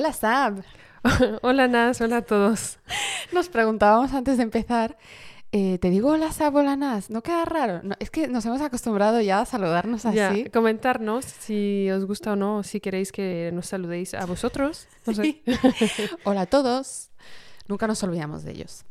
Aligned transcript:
Hola 0.00 0.14
Sab. 0.14 0.64
hola 1.42 1.68
Nas, 1.68 2.00
hola 2.00 2.16
a 2.16 2.22
todos. 2.22 2.78
Nos 3.32 3.50
preguntábamos 3.50 4.14
antes 4.14 4.38
de 4.38 4.44
empezar, 4.44 4.96
eh, 5.52 5.76
te 5.76 5.90
digo 5.90 6.08
hola 6.08 6.32
Sab, 6.32 6.56
hola 6.56 6.74
Nas, 6.74 7.10
¿no 7.10 7.22
queda 7.22 7.44
raro? 7.44 7.82
No, 7.82 7.94
es 7.98 8.08
que 8.08 8.26
nos 8.26 8.46
hemos 8.46 8.62
acostumbrado 8.62 9.20
ya 9.20 9.40
a 9.40 9.44
saludarnos 9.44 10.06
así. 10.06 10.16
Ya, 10.16 10.50
comentarnos 10.50 11.26
si 11.26 11.90
os 11.90 12.06
gusta 12.06 12.32
o 12.32 12.36
no, 12.36 12.62
si 12.62 12.80
queréis 12.80 13.12
que 13.12 13.50
nos 13.52 13.66
saludéis 13.66 14.14
a 14.14 14.24
vosotros. 14.24 14.88
No 15.04 15.12
sé. 15.12 15.42
hola 16.24 16.40
a 16.40 16.46
todos. 16.46 17.10
Nunca 17.68 17.86
nos 17.86 18.02
olvidamos 18.02 18.42
de 18.42 18.52
ellos. 18.52 18.86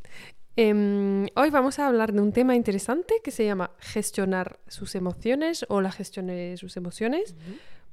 Em, 0.57 1.25
hoy 1.35 1.49
vamos 1.49 1.79
a 1.79 1.87
hablar 1.87 2.13
de 2.13 2.21
un 2.21 2.33
tema 2.33 2.55
interesante 2.55 3.15
que 3.23 3.31
se 3.31 3.45
llama 3.45 3.71
gestionar 3.79 4.59
sus 4.67 4.93
emociones 4.93 5.65
o 5.69 5.81
la 5.81 5.91
gestión 5.91 6.27
de 6.27 6.55
sus 6.57 6.77
emociones. 6.77 7.33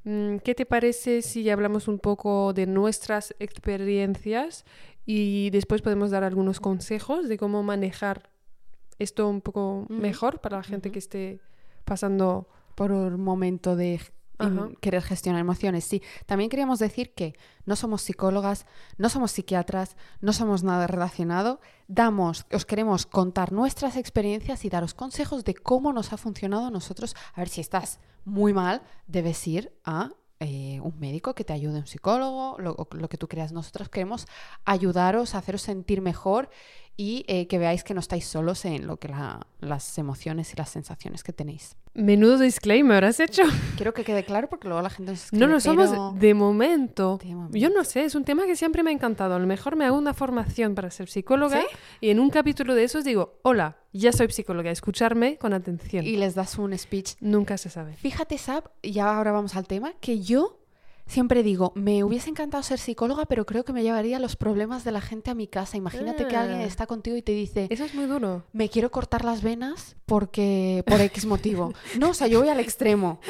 ¿Qué 0.06 0.54
te 0.54 0.66
parece 0.66 1.20
si 1.20 1.50
hablamos 1.50 1.88
un 1.88 1.98
poco 1.98 2.52
de 2.52 2.66
nuestras 2.66 3.34
experiencias 3.40 4.64
y 5.04 5.50
después 5.50 5.82
podemos 5.82 6.12
dar 6.12 6.22
algunos 6.22 6.60
consejos 6.60 7.28
de 7.28 7.36
cómo 7.36 7.64
manejar 7.64 8.30
esto 9.00 9.28
un 9.28 9.40
poco 9.40 9.84
mejor 9.88 10.40
para 10.40 10.58
la 10.58 10.62
gente 10.62 10.92
que 10.92 11.00
esté 11.00 11.40
pasando 11.84 12.46
por 12.76 12.92
un 12.92 13.20
momento 13.20 13.74
de 13.74 14.00
querer 14.80 15.02
gestionar 15.02 15.40
emociones. 15.40 15.84
Sí, 15.84 16.02
también 16.26 16.50
queríamos 16.50 16.78
decir 16.78 17.14
que 17.14 17.36
no 17.64 17.76
somos 17.76 18.02
psicólogas, 18.02 18.66
no 18.98 19.08
somos 19.08 19.32
psiquiatras, 19.32 19.96
no 20.20 20.32
somos 20.32 20.62
nada 20.62 20.86
relacionado. 20.86 21.60
Damos, 21.88 22.46
os 22.52 22.64
queremos 22.64 23.06
contar 23.06 23.52
nuestras 23.52 23.96
experiencias 23.96 24.64
y 24.64 24.68
daros 24.68 24.94
consejos 24.94 25.44
de 25.44 25.54
cómo 25.54 25.92
nos 25.92 26.12
ha 26.12 26.16
funcionado 26.16 26.66
a 26.66 26.70
nosotros. 26.70 27.14
A 27.34 27.40
ver 27.40 27.48
si 27.48 27.60
estás 27.60 28.00
muy 28.24 28.52
mal, 28.52 28.82
debes 29.06 29.46
ir 29.46 29.72
a 29.84 30.10
eh, 30.38 30.80
un 30.82 30.98
médico 31.00 31.34
que 31.34 31.44
te 31.44 31.54
ayude, 31.54 31.78
un 31.78 31.86
psicólogo, 31.86 32.56
lo, 32.58 32.76
lo, 32.90 33.08
que 33.08 33.16
tú 33.16 33.26
creas. 33.26 33.52
Nosotros 33.52 33.88
queremos 33.88 34.26
ayudaros 34.66 35.34
a 35.34 35.38
haceros 35.38 35.62
sentir 35.62 36.02
mejor 36.02 36.50
y 36.96 37.24
eh, 37.28 37.46
que 37.46 37.58
veáis 37.58 37.84
que 37.84 37.94
no 37.94 38.00
estáis 38.00 38.26
solos 38.26 38.64
en 38.64 38.86
lo 38.86 38.96
que 38.96 39.12
las 39.60 39.98
emociones 39.98 40.52
y 40.52 40.56
las 40.56 40.70
sensaciones 40.70 41.22
que 41.22 41.32
tenéis. 41.32 41.76
Menudo 41.94 42.38
disclaimer 42.38 43.04
has 43.04 43.20
hecho. 43.20 43.42
Quiero 43.76 43.94
que 43.94 44.04
quede 44.04 44.24
claro 44.24 44.48
porque 44.48 44.68
luego 44.68 44.82
la 44.82 44.90
gente 44.90 45.12
nos 45.12 45.32
No 45.32 45.46
lo 45.46 45.60
somos 45.60 46.18
de 46.18 46.34
momento. 46.34 47.18
Yo 47.50 47.70
no 47.70 47.84
sé, 47.84 48.04
es 48.04 48.14
un 48.14 48.24
tema 48.24 48.46
que 48.46 48.56
siempre 48.56 48.82
me 48.82 48.90
ha 48.90 48.92
encantado. 48.92 49.34
A 49.34 49.38
lo 49.38 49.46
mejor 49.46 49.76
me 49.76 49.84
hago 49.84 49.96
una 49.96 50.14
formación 50.14 50.74
para 50.74 50.90
ser 50.90 51.08
psicóloga 51.08 51.62
y 52.00 52.10
en 52.10 52.20
un 52.20 52.30
capítulo 52.30 52.74
de 52.74 52.84
esos 52.84 53.04
digo, 53.04 53.38
hola, 53.42 53.78
ya 53.92 54.12
soy 54.12 54.30
psicóloga, 54.30 54.70
escucharme 54.70 55.38
con 55.38 55.52
atención. 55.52 56.04
Y 56.04 56.16
les 56.16 56.34
das 56.34 56.58
un 56.58 56.76
speech. 56.76 57.14
Nunca 57.20 57.56
se 57.56 57.70
sabe. 57.70 57.96
Fíjate, 57.96 58.38
Sab, 58.38 58.70
y 58.82 58.98
ahora 58.98 59.32
vamos 59.32 59.56
al 59.56 59.66
tema, 59.66 59.94
que 60.00 60.20
yo 60.20 60.58
Siempre 61.06 61.44
digo, 61.44 61.72
me 61.76 62.02
hubiese 62.02 62.30
encantado 62.30 62.62
ser 62.64 62.78
psicóloga, 62.78 63.26
pero 63.26 63.46
creo 63.46 63.64
que 63.64 63.72
me 63.72 63.84
llevaría 63.84 64.18
los 64.18 64.34
problemas 64.34 64.82
de 64.84 64.90
la 64.90 65.00
gente 65.00 65.30
a 65.30 65.34
mi 65.34 65.46
casa. 65.46 65.76
Imagínate 65.76 66.26
que 66.26 66.36
alguien 66.36 66.60
ah. 66.60 66.64
está 66.64 66.86
contigo 66.86 67.16
y 67.16 67.22
te 67.22 67.32
dice... 67.32 67.68
Eso 67.70 67.84
es 67.84 67.94
muy 67.94 68.06
duro. 68.06 68.44
Me 68.52 68.68
quiero 68.68 68.90
cortar 68.90 69.24
las 69.24 69.40
venas 69.42 69.96
porque... 70.04 70.82
por 70.86 71.00
X 71.00 71.26
motivo. 71.26 71.72
No, 71.98 72.10
o 72.10 72.14
sea, 72.14 72.26
yo 72.26 72.40
voy 72.40 72.48
al 72.48 72.60
extremo. 72.60 73.20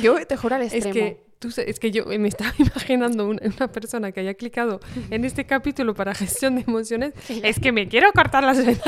Yo 0.00 0.24
te 0.26 0.36
juro 0.36 0.56
al 0.56 0.62
extremo. 0.62 0.88
Es 0.88 0.92
que, 0.92 1.26
tú, 1.38 1.48
es 1.56 1.80
que 1.80 1.90
yo 1.90 2.04
me 2.06 2.28
estaba 2.28 2.52
imaginando 2.58 3.26
una, 3.26 3.68
persona 3.68 4.12
que 4.12 4.20
haya 4.20 4.34
clicado 4.34 4.80
en 5.10 5.24
este 5.24 5.46
capítulo 5.46 5.94
para 5.94 6.14
gestión 6.14 6.56
de 6.56 6.64
emociones. 6.66 7.14
es 7.28 7.58
que 7.58 7.72
me 7.72 7.88
quiero 7.88 8.12
cortar 8.12 8.44
las 8.44 8.64
venas. 8.64 8.82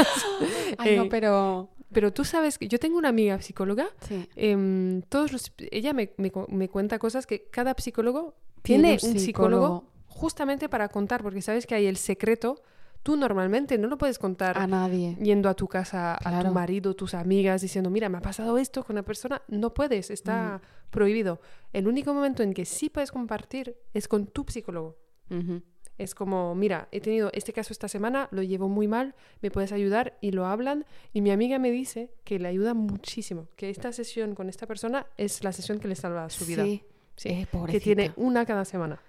Ay, 0.79 0.97
no, 0.97 1.05
eh, 1.05 1.09
pero... 1.11 1.71
Pero 1.93 2.13
tú 2.13 2.25
sabes 2.25 2.59
que 2.59 2.69
yo 2.69 2.79
tengo 2.79 2.99
una 2.99 3.09
amiga 3.09 3.41
psicóloga, 3.41 3.89
em, 4.37 5.03
todos 5.03 5.33
los, 5.33 5.53
ella 5.71 5.93
me, 5.93 6.13
me, 6.17 6.69
cuenta 6.69 6.99
cosas 6.99 7.27
que 7.27 7.49
cada 7.51 7.75
psicólogo 7.77 8.35
tiene, 8.63 8.99
un, 9.03 9.19
psicólogo. 9.19 9.85
justamente 10.07 10.69
para 10.69 10.89
contar, 10.89 11.23
porque 11.23 11.43
sabes 11.43 11.67
que 11.67 11.75
hay 11.75 11.87
el 11.87 11.97
secreto. 11.97 12.63
Tú 13.03 13.17
normalmente 13.17 13.79
no 13.79 13.89
lo 13.89 13.97
puedes 13.97 14.19
contar 14.19 14.59
a 14.59 14.67
nadie. 14.67 15.17
Yendo 15.23 15.49
a 15.49 15.55
tu 15.55 15.67
casa, 15.67 16.19
a 16.23 16.45
tu 16.45 16.53
marido, 16.53 16.95
tus 16.95 17.15
amigas, 17.15 17.63
diciendo, 17.63 17.89
mira, 17.89 18.11
me 18.11 18.19
ha 18.19 18.23
pasado 18.23 18.59
esto 18.59 18.85
con 18.85 18.95
una 18.95 19.03
persona. 19.03 19.41
No 19.49 19.73
puedes, 19.73 20.11
está 20.11 20.59
mm. 20.63 20.91
prohibido. 20.91 21.41
El 21.73 21.89
único 21.89 22.13
momento 22.13 22.43
en 22.43 22.53
que 22.53 22.67
sí 22.67 22.91
puedes 22.91 23.11
compartir 23.11 23.75
es 23.95 24.07
con 24.07 24.27
tu 24.27 24.45
psicólogo. 24.47 24.99
Es 26.03 26.15
como, 26.15 26.55
mira, 26.55 26.89
he 26.93 27.01
tenido 27.01 27.31
este 27.35 27.53
caso 27.53 27.73
esta 27.73 27.89
semana, 27.89 28.29
lo 28.31 28.43
llevo 28.43 28.69
muy 28.69 28.89
mal, 28.89 29.15
me 29.43 29.51
puedes 29.51 29.71
ayudar 29.73 30.17
y 30.21 30.31
lo 30.31 30.47
hablan. 30.47 30.87
Y 31.13 31.21
mi 31.21 31.31
amiga 31.31 31.59
me 31.59 31.71
dice 31.71 32.11
que 32.25 32.39
le 32.39 32.49
ayuda 32.49 32.73
muchísimo, 32.73 33.49
que 33.57 33.69
esta 33.69 33.93
sesión 33.93 34.35
con 34.35 34.49
esta 34.49 34.67
persona 34.67 35.07
es 35.17 35.45
la 35.45 35.53
sesión 35.53 35.79
que 35.79 35.89
le 35.89 35.95
salva 35.95 36.31
su 36.31 36.47
vida. 36.47 36.65
Sí, 36.65 36.83
sí 37.17 37.29
eh, 37.29 37.47
que 37.69 37.81
tiene 37.81 38.13
una 38.17 38.47
cada 38.47 38.65
semana. 38.65 39.01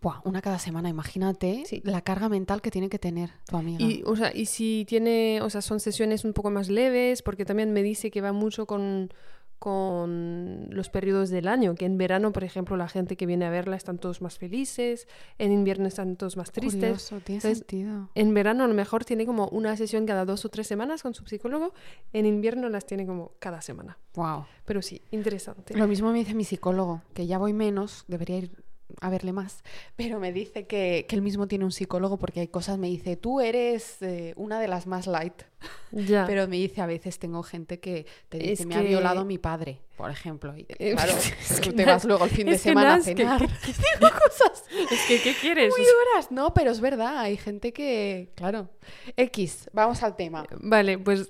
Buah, 0.00 0.20
una 0.24 0.40
cada 0.40 0.60
semana, 0.60 0.88
imagínate 0.88 1.64
la 1.82 2.02
carga 2.02 2.28
mental 2.28 2.62
que 2.62 2.70
tiene 2.70 2.88
que 2.88 3.00
tener 3.00 3.30
tu 3.46 3.56
amiga. 3.56 3.84
Y, 3.84 4.04
o 4.06 4.14
sea, 4.14 4.30
y 4.32 4.46
si 4.46 4.84
tiene, 4.86 5.40
o 5.42 5.50
sea, 5.50 5.60
son 5.60 5.80
sesiones 5.80 6.24
un 6.24 6.32
poco 6.32 6.50
más 6.50 6.68
leves, 6.68 7.22
porque 7.22 7.44
también 7.44 7.72
me 7.72 7.82
dice 7.82 8.12
que 8.12 8.20
va 8.20 8.32
mucho 8.32 8.66
con, 8.66 9.12
con 9.58 10.68
los 10.70 10.88
periodos 10.88 11.30
del 11.30 11.48
año, 11.48 11.74
que 11.74 11.84
en 11.84 11.98
verano, 11.98 12.32
por 12.32 12.44
ejemplo, 12.44 12.76
la 12.76 12.88
gente 12.88 13.16
que 13.16 13.26
viene 13.26 13.44
a 13.44 13.50
verla 13.50 13.76
están 13.76 13.98
todos 13.98 14.22
más 14.22 14.38
felices, 14.38 15.08
en 15.38 15.52
invierno 15.52 15.88
están 15.88 16.16
todos 16.16 16.36
más 16.36 16.52
tristes. 16.52 17.12
tiene 17.24 17.40
sentido. 17.40 18.08
En 18.14 18.34
verano 18.34 18.64
a 18.64 18.68
lo 18.68 18.74
mejor 18.74 19.04
tiene 19.04 19.26
como 19.26 19.48
una 19.48 19.76
sesión 19.76 20.06
cada 20.06 20.24
dos 20.24 20.44
o 20.44 20.48
tres 20.48 20.66
semanas 20.66 21.02
con 21.02 21.14
su 21.14 21.26
psicólogo, 21.26 21.74
en 22.12 22.26
invierno 22.26 22.68
las 22.68 22.86
tiene 22.86 23.06
como 23.06 23.32
cada 23.40 23.60
semana. 23.60 23.98
Wow. 24.14 24.46
Pero 24.64 24.80
sí, 24.80 25.02
interesante. 25.10 25.76
Lo 25.76 25.88
mismo 25.88 26.12
me 26.12 26.18
dice 26.18 26.34
mi 26.34 26.44
psicólogo, 26.44 27.02
que 27.14 27.26
ya 27.26 27.38
voy 27.38 27.52
menos, 27.52 28.04
debería 28.06 28.38
ir 28.38 28.64
a 29.00 29.10
verle 29.10 29.32
más, 29.32 29.62
pero 29.96 30.18
me 30.18 30.32
dice 30.32 30.66
que, 30.66 31.04
que 31.08 31.16
él 31.16 31.22
mismo 31.22 31.46
tiene 31.46 31.64
un 31.64 31.72
psicólogo 31.72 32.16
porque 32.16 32.40
hay 32.40 32.48
cosas, 32.48 32.78
me 32.78 32.88
dice, 32.88 33.16
tú 33.16 33.40
eres 33.40 34.00
eh, 34.02 34.32
una 34.36 34.60
de 34.60 34.68
las 34.68 34.86
más 34.86 35.06
light. 35.06 35.42
Ya. 35.90 36.26
Pero 36.26 36.46
me 36.48 36.56
dice, 36.56 36.80
a 36.80 36.86
veces 36.86 37.18
tengo 37.18 37.42
gente 37.42 37.80
que 37.80 38.06
te 38.28 38.38
dice, 38.38 38.66
me 38.66 38.76
ha 38.76 38.82
violado 38.82 39.24
mi 39.24 39.38
padre 39.38 39.80
por 39.98 40.10
ejemplo. 40.12 40.56
Y, 40.56 40.64
eh, 40.78 40.92
claro, 40.96 41.12
es 41.12 41.60
que 41.60 41.72
te 41.72 41.84
vas 41.84 42.04
luego 42.04 42.24
el 42.24 42.30
fin 42.30 42.46
de 42.46 42.56
semana 42.56 42.94
a 42.94 43.00
cenar. 43.00 43.40
¿Qué, 43.64 43.72
digo 43.72 44.12
cosas. 44.12 44.64
Es 44.90 45.06
que, 45.06 45.20
¿qué 45.20 45.34
quieres? 45.34 45.74
Muy 45.76 45.84
duras. 45.84 46.30
No, 46.30 46.54
pero 46.54 46.70
es 46.70 46.80
verdad. 46.80 47.18
Hay 47.18 47.36
gente 47.36 47.72
que, 47.72 48.30
claro. 48.36 48.70
X, 49.16 49.68
vamos 49.72 50.02
al 50.04 50.14
tema. 50.14 50.46
Vale, 50.60 50.98
pues. 50.98 51.28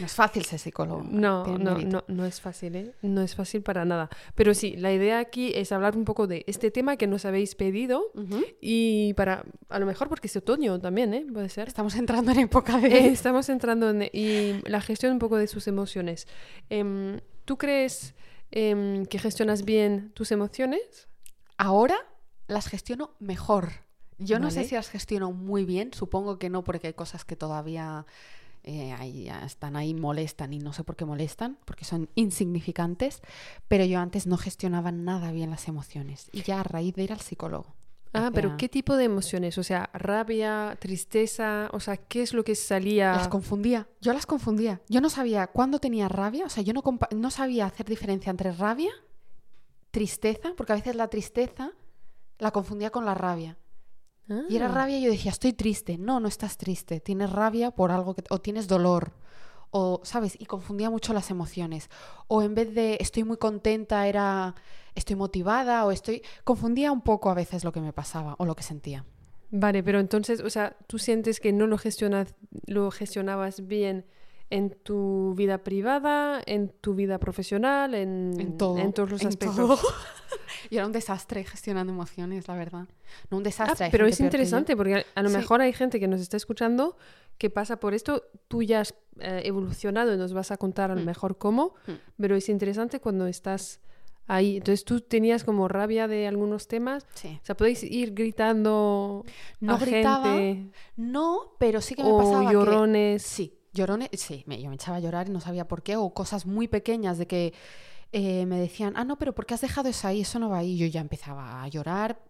no 0.00 0.06
es 0.06 0.12
fácil 0.12 0.44
ser 0.44 0.58
psicólogo. 0.58 1.04
No, 1.04 1.46
no, 1.56 1.78
no, 1.78 2.04
no 2.08 2.26
es 2.26 2.40
fácil, 2.40 2.74
¿eh? 2.74 2.92
No 3.02 3.22
es 3.22 3.36
fácil 3.36 3.62
para 3.62 3.84
nada. 3.84 4.10
Pero 4.34 4.54
sí, 4.54 4.76
la 4.76 4.92
idea 4.92 5.20
aquí 5.20 5.52
es 5.54 5.70
hablar 5.70 5.96
un 5.96 6.04
poco 6.04 6.26
de 6.26 6.44
este 6.48 6.72
tema 6.72 6.96
que 6.96 7.06
nos 7.06 7.24
habéis 7.24 7.54
pedido 7.54 8.12
y 8.60 9.14
para, 9.14 9.44
a 9.68 9.78
lo 9.78 9.86
mejor 9.86 10.08
porque 10.08 10.26
es 10.26 10.36
otoño 10.36 10.80
también, 10.80 11.14
¿eh? 11.14 11.24
Puede 11.32 11.48
ser. 11.48 11.68
Estamos 11.68 11.94
entrando 11.94 12.32
en 12.32 12.40
época 12.40 12.78
de. 12.78 12.88
Eh, 12.88 13.06
estamos 13.28 13.48
entrando 13.50 13.90
en. 13.90 14.08
Y 14.12 14.62
la 14.68 14.80
gestión 14.80 15.12
un 15.12 15.18
poco 15.18 15.36
de 15.36 15.46
sus 15.46 15.68
emociones. 15.68 16.26
Eh, 16.70 17.20
¿Tú 17.44 17.58
crees 17.58 18.14
em, 18.50 19.04
que 19.06 19.18
gestionas 19.18 19.64
bien 19.64 20.12
tus 20.14 20.32
emociones? 20.32 21.08
Ahora 21.58 21.96
las 22.46 22.68
gestiono 22.68 23.14
mejor. 23.18 23.70
Yo 24.18 24.38
no 24.38 24.50
sé 24.50 24.64
si 24.64 24.74
las 24.74 24.88
gestiono 24.88 25.30
muy 25.32 25.64
bien, 25.64 25.92
supongo 25.92 26.38
que 26.38 26.50
no, 26.50 26.64
porque 26.64 26.88
hay 26.88 26.92
cosas 26.94 27.24
que 27.24 27.36
todavía 27.36 28.04
eh, 28.64 28.94
están 29.44 29.76
ahí, 29.76 29.94
molestan 29.94 30.52
y 30.52 30.58
no 30.58 30.72
sé 30.72 30.82
por 30.82 30.96
qué 30.96 31.04
molestan, 31.04 31.56
porque 31.64 31.84
son 31.84 32.08
insignificantes, 32.16 33.22
pero 33.68 33.84
yo 33.84 34.00
antes 34.00 34.26
no 34.26 34.36
gestionaba 34.36 34.90
nada 34.90 35.30
bien 35.30 35.50
las 35.50 35.68
emociones 35.68 36.30
y 36.32 36.42
ya 36.42 36.60
a 36.60 36.64
raíz 36.64 36.94
de 36.96 37.04
ir 37.04 37.12
al 37.12 37.20
psicólogo. 37.20 37.77
Ah, 38.12 38.30
pero 38.32 38.56
¿qué 38.56 38.68
tipo 38.68 38.96
de 38.96 39.04
emociones? 39.04 39.58
O 39.58 39.62
sea, 39.62 39.90
rabia, 39.92 40.76
tristeza, 40.80 41.68
o 41.72 41.80
sea, 41.80 41.96
¿qué 41.96 42.22
es 42.22 42.32
lo 42.32 42.42
que 42.42 42.54
salía? 42.54 43.12
Las 43.12 43.28
confundía, 43.28 43.88
yo 44.00 44.12
las 44.12 44.26
confundía. 44.26 44.80
Yo 44.88 45.00
no 45.00 45.10
sabía 45.10 45.46
cuándo 45.48 45.78
tenía 45.78 46.08
rabia, 46.08 46.46
o 46.46 46.48
sea, 46.48 46.62
yo 46.62 46.72
no, 46.72 46.82
no 47.14 47.30
sabía 47.30 47.66
hacer 47.66 47.86
diferencia 47.86 48.30
entre 48.30 48.52
rabia, 48.52 48.92
tristeza, 49.90 50.54
porque 50.56 50.72
a 50.72 50.76
veces 50.76 50.96
la 50.96 51.08
tristeza 51.08 51.72
la 52.38 52.50
confundía 52.50 52.90
con 52.90 53.04
la 53.04 53.14
rabia. 53.14 53.56
Y 54.48 54.56
era 54.56 54.66
ah. 54.66 54.72
rabia 54.72 54.98
y 54.98 55.02
yo 55.02 55.10
decía, 55.10 55.30
estoy 55.30 55.54
triste. 55.54 55.96
No, 55.96 56.20
no 56.20 56.28
estás 56.28 56.58
triste. 56.58 57.00
Tienes 57.00 57.30
rabia 57.30 57.70
por 57.70 57.90
algo 57.90 58.14
que... 58.14 58.22
o 58.28 58.40
tienes 58.40 58.68
dolor. 58.68 59.12
O, 59.70 60.00
¿sabes? 60.04 60.36
Y 60.38 60.46
confundía 60.46 60.90
mucho 60.90 61.12
las 61.12 61.30
emociones. 61.30 61.88
O 62.26 62.42
en 62.42 62.54
vez 62.54 62.74
de 62.74 62.98
estoy 63.00 63.24
muy 63.24 63.38
contenta 63.38 64.06
era 64.06 64.54
estoy 64.98 65.16
motivada 65.16 65.84
o 65.86 65.90
estoy... 65.90 66.22
Confundía 66.44 66.92
un 66.92 67.00
poco 67.00 67.30
a 67.30 67.34
veces 67.34 67.64
lo 67.64 67.72
que 67.72 67.80
me 67.80 67.92
pasaba 67.92 68.34
o 68.38 68.44
lo 68.44 68.54
que 68.54 68.62
sentía. 68.62 69.04
Vale, 69.50 69.82
pero 69.82 69.98
entonces, 69.98 70.40
o 70.40 70.50
sea, 70.50 70.76
¿tú 70.86 70.98
sientes 70.98 71.40
que 71.40 71.52
no 71.52 71.66
lo, 71.66 71.78
gestionas, 71.78 72.34
lo 72.66 72.90
gestionabas 72.90 73.66
bien 73.66 74.04
en 74.50 74.70
tu 74.70 75.34
vida 75.36 75.58
privada, 75.58 76.40
en 76.46 76.68
tu 76.68 76.94
vida 76.94 77.18
profesional, 77.18 77.94
en, 77.94 78.34
en, 78.38 78.58
todo, 78.58 78.78
en 78.78 78.92
todos 78.92 79.10
los 79.10 79.24
aspectos? 79.24 79.80
y 80.70 80.76
era 80.76 80.86
un 80.86 80.92
desastre 80.92 81.44
gestionando 81.44 81.92
emociones, 81.92 82.46
la 82.48 82.56
verdad. 82.56 82.86
No 83.30 83.38
un 83.38 83.42
desastre. 83.42 83.86
Ah, 83.86 83.88
pero 83.90 84.06
es 84.06 84.20
interesante 84.20 84.76
porque 84.76 85.06
a, 85.14 85.22
lo 85.22 85.30
mejor 85.30 85.60
hay 85.60 85.72
gente 85.72 85.98
que 85.98 86.08
nos 86.08 86.20
está 86.20 86.36
escuchando 86.36 86.96
que 87.38 87.50
pasa 87.50 87.80
por 87.80 87.94
esto. 87.94 88.24
Tú 88.48 88.62
ya 88.62 88.80
has 88.80 88.94
eh, 89.20 89.42
evolucionado 89.44 90.14
y 90.14 90.18
nos 90.18 90.32
vas 90.32 90.50
a 90.50 90.56
contar 90.56 90.90
a 90.90 90.94
lo 90.94 91.02
mm. 91.02 91.06
mejor 91.06 91.38
cómo, 91.38 91.74
mm. 91.86 91.92
pero 92.20 92.36
es 92.36 92.48
interesante 92.48 93.00
cuando 93.00 93.26
estás 93.26 93.80
ahí. 94.28 94.58
Entonces 94.58 94.84
tú 94.84 95.00
tenías 95.00 95.42
como 95.42 95.66
rabia 95.66 96.06
de 96.06 96.28
algunos 96.28 96.68
temas. 96.68 97.04
Sí. 97.14 97.38
O 97.42 97.44
sea, 97.44 97.56
podéis 97.56 97.82
ir 97.82 98.14
gritando 98.14 99.24
No 99.60 99.74
a 99.74 99.78
gritaba, 99.78 100.32
gente 100.34 100.70
no, 100.96 101.54
pero 101.58 101.80
sí 101.80 101.96
que 101.96 102.04
me 102.04 102.12
o 102.12 102.18
pasaba 102.18 102.46
que- 102.46 102.52
llorones. 102.52 103.22
Sí, 103.22 103.58
llorones, 103.72 104.10
sí, 104.12 104.44
me, 104.46 104.60
yo 104.62 104.68
me 104.68 104.76
echaba 104.76 104.98
a 104.98 105.00
llorar 105.00 105.28
y 105.28 105.32
no 105.32 105.40
sabía 105.40 105.66
por 105.66 105.82
qué, 105.82 105.96
o 105.96 106.10
cosas 106.14 106.46
muy 106.46 106.68
pequeñas 106.68 107.18
de 107.18 107.26
que 107.26 107.52
eh, 108.12 108.46
me 108.46 108.58
decían, 108.58 108.94
ah, 108.96 109.04
no, 109.04 109.18
pero 109.18 109.34
¿por 109.34 109.44
qué 109.44 109.54
has 109.54 109.60
dejado 109.60 109.88
eso 109.88 110.08
ahí? 110.08 110.20
Eso 110.22 110.38
no 110.38 110.48
va 110.48 110.58
ahí. 110.58 110.72
Y 110.72 110.78
yo 110.78 110.86
ya 110.86 111.00
empezaba 111.00 111.62
a 111.62 111.68
llorar 111.68 112.20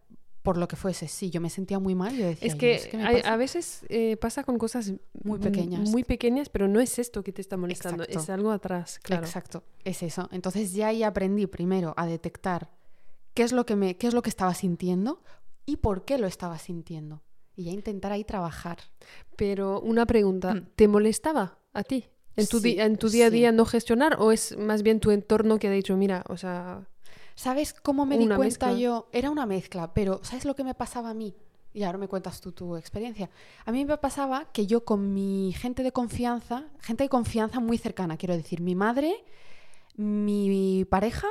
por 0.48 0.56
lo 0.56 0.66
que 0.66 0.76
fuese. 0.76 1.08
Sí, 1.08 1.28
yo 1.28 1.42
me 1.42 1.50
sentía 1.50 1.78
muy 1.78 1.94
mal. 1.94 2.16
Yo 2.16 2.24
decía, 2.26 2.46
Es 2.48 2.54
"Yo 2.54 2.58
que, 2.58 2.72
no 2.76 2.80
sé 2.82 2.88
qué 2.88 2.96
me 2.96 3.06
hay- 3.06 3.16
pasa". 3.16 3.34
a 3.34 3.36
veces 3.36 3.80
eh, 3.90 4.16
pasa 4.16 4.44
con 4.44 4.56
cosas 4.56 4.92
Muy 5.22 5.38
pequeñas. 5.38 5.90
Muy 5.90 6.04
pequeñas, 6.04 6.48
pero 6.48 6.68
no 6.68 6.80
es 6.80 6.98
esto 6.98 7.22
que 7.22 7.32
te 7.32 7.42
está 7.42 7.58
molestando, 7.58 8.02
Exacto. 8.04 8.22
es 8.22 8.30
algo 8.30 8.50
atrás, 8.50 8.98
claro. 9.02 9.26
Exacto, 9.26 9.62
es 9.84 10.02
eso. 10.02 10.26
Entonces 10.32 10.72
ya 10.72 10.86
ahí 10.88 11.02
aprendí 11.02 11.46
primero 11.46 11.92
a 11.98 12.06
detectar 12.06 12.70
qué 13.34 13.42
es 13.42 13.52
lo 13.52 13.66
que 13.66 13.76
me, 13.76 13.96
qué 13.98 14.06
es 14.06 14.14
lo 14.14 14.22
que 14.22 14.30
estaba 14.30 14.54
sintiendo 14.54 15.22
y 15.66 15.76
por 15.76 16.06
qué 16.06 16.16
lo 16.16 16.26
estaba 16.26 16.58
sintiendo. 16.58 17.22
Y 17.54 17.64
ya 17.64 17.72
intentar 17.72 18.10
ahí 18.12 18.24
trabajar. 18.24 18.78
Pero 19.36 19.80
una 19.82 20.06
pregunta, 20.06 20.54
Mm. 20.54 20.66
¿te 20.76 20.88
molestaba 20.88 21.58
a 21.74 21.82
ti? 21.82 22.06
¿En 22.36 22.46
tu, 22.46 22.60
Sí, 22.60 22.76
en 22.78 22.96
tu 22.96 23.08
día 23.10 23.26
a 23.26 23.30
día 23.30 23.50
no 23.52 23.64
gestionar 23.66 24.16
o 24.18 24.30
es 24.32 24.56
más 24.56 24.82
bien 24.82 25.00
tu 25.00 25.10
entorno 25.10 25.58
que 25.58 25.66
ha 25.68 25.72
dicho, 25.72 25.96
mira, 25.96 26.24
o 26.28 26.36
sea, 26.36 26.86
¿Sabes 27.38 27.72
cómo 27.72 28.04
me 28.04 28.18
di 28.18 28.24
Una 28.24 28.34
cuenta 28.34 28.66
mezcla. 28.66 28.80
yo? 28.80 29.08
Era 29.12 29.30
una 29.30 29.46
mezcla, 29.46 29.94
pero 29.94 30.18
¿sabes 30.24 30.44
lo 30.44 30.56
que 30.56 30.64
me 30.64 30.74
pasaba 30.74 31.10
a 31.10 31.14
mí? 31.14 31.36
Y 31.72 31.84
ahora 31.84 31.96
me 31.96 32.08
cuentas 32.08 32.40
tú 32.40 32.50
tu 32.50 32.74
experiencia. 32.74 33.30
A 33.64 33.70
mí 33.70 33.84
me 33.84 33.96
pasaba 33.96 34.46
que 34.46 34.66
yo 34.66 34.84
con 34.84 35.14
mi 35.14 35.54
gente 35.56 35.84
de 35.84 35.92
confianza, 35.92 36.64
gente 36.80 37.04
de 37.04 37.08
confianza 37.08 37.60
muy 37.60 37.78
cercana, 37.78 38.16
quiero 38.16 38.36
decir, 38.36 38.60
mi 38.60 38.74
madre, 38.74 39.24
mi 39.94 40.84
pareja 40.90 41.28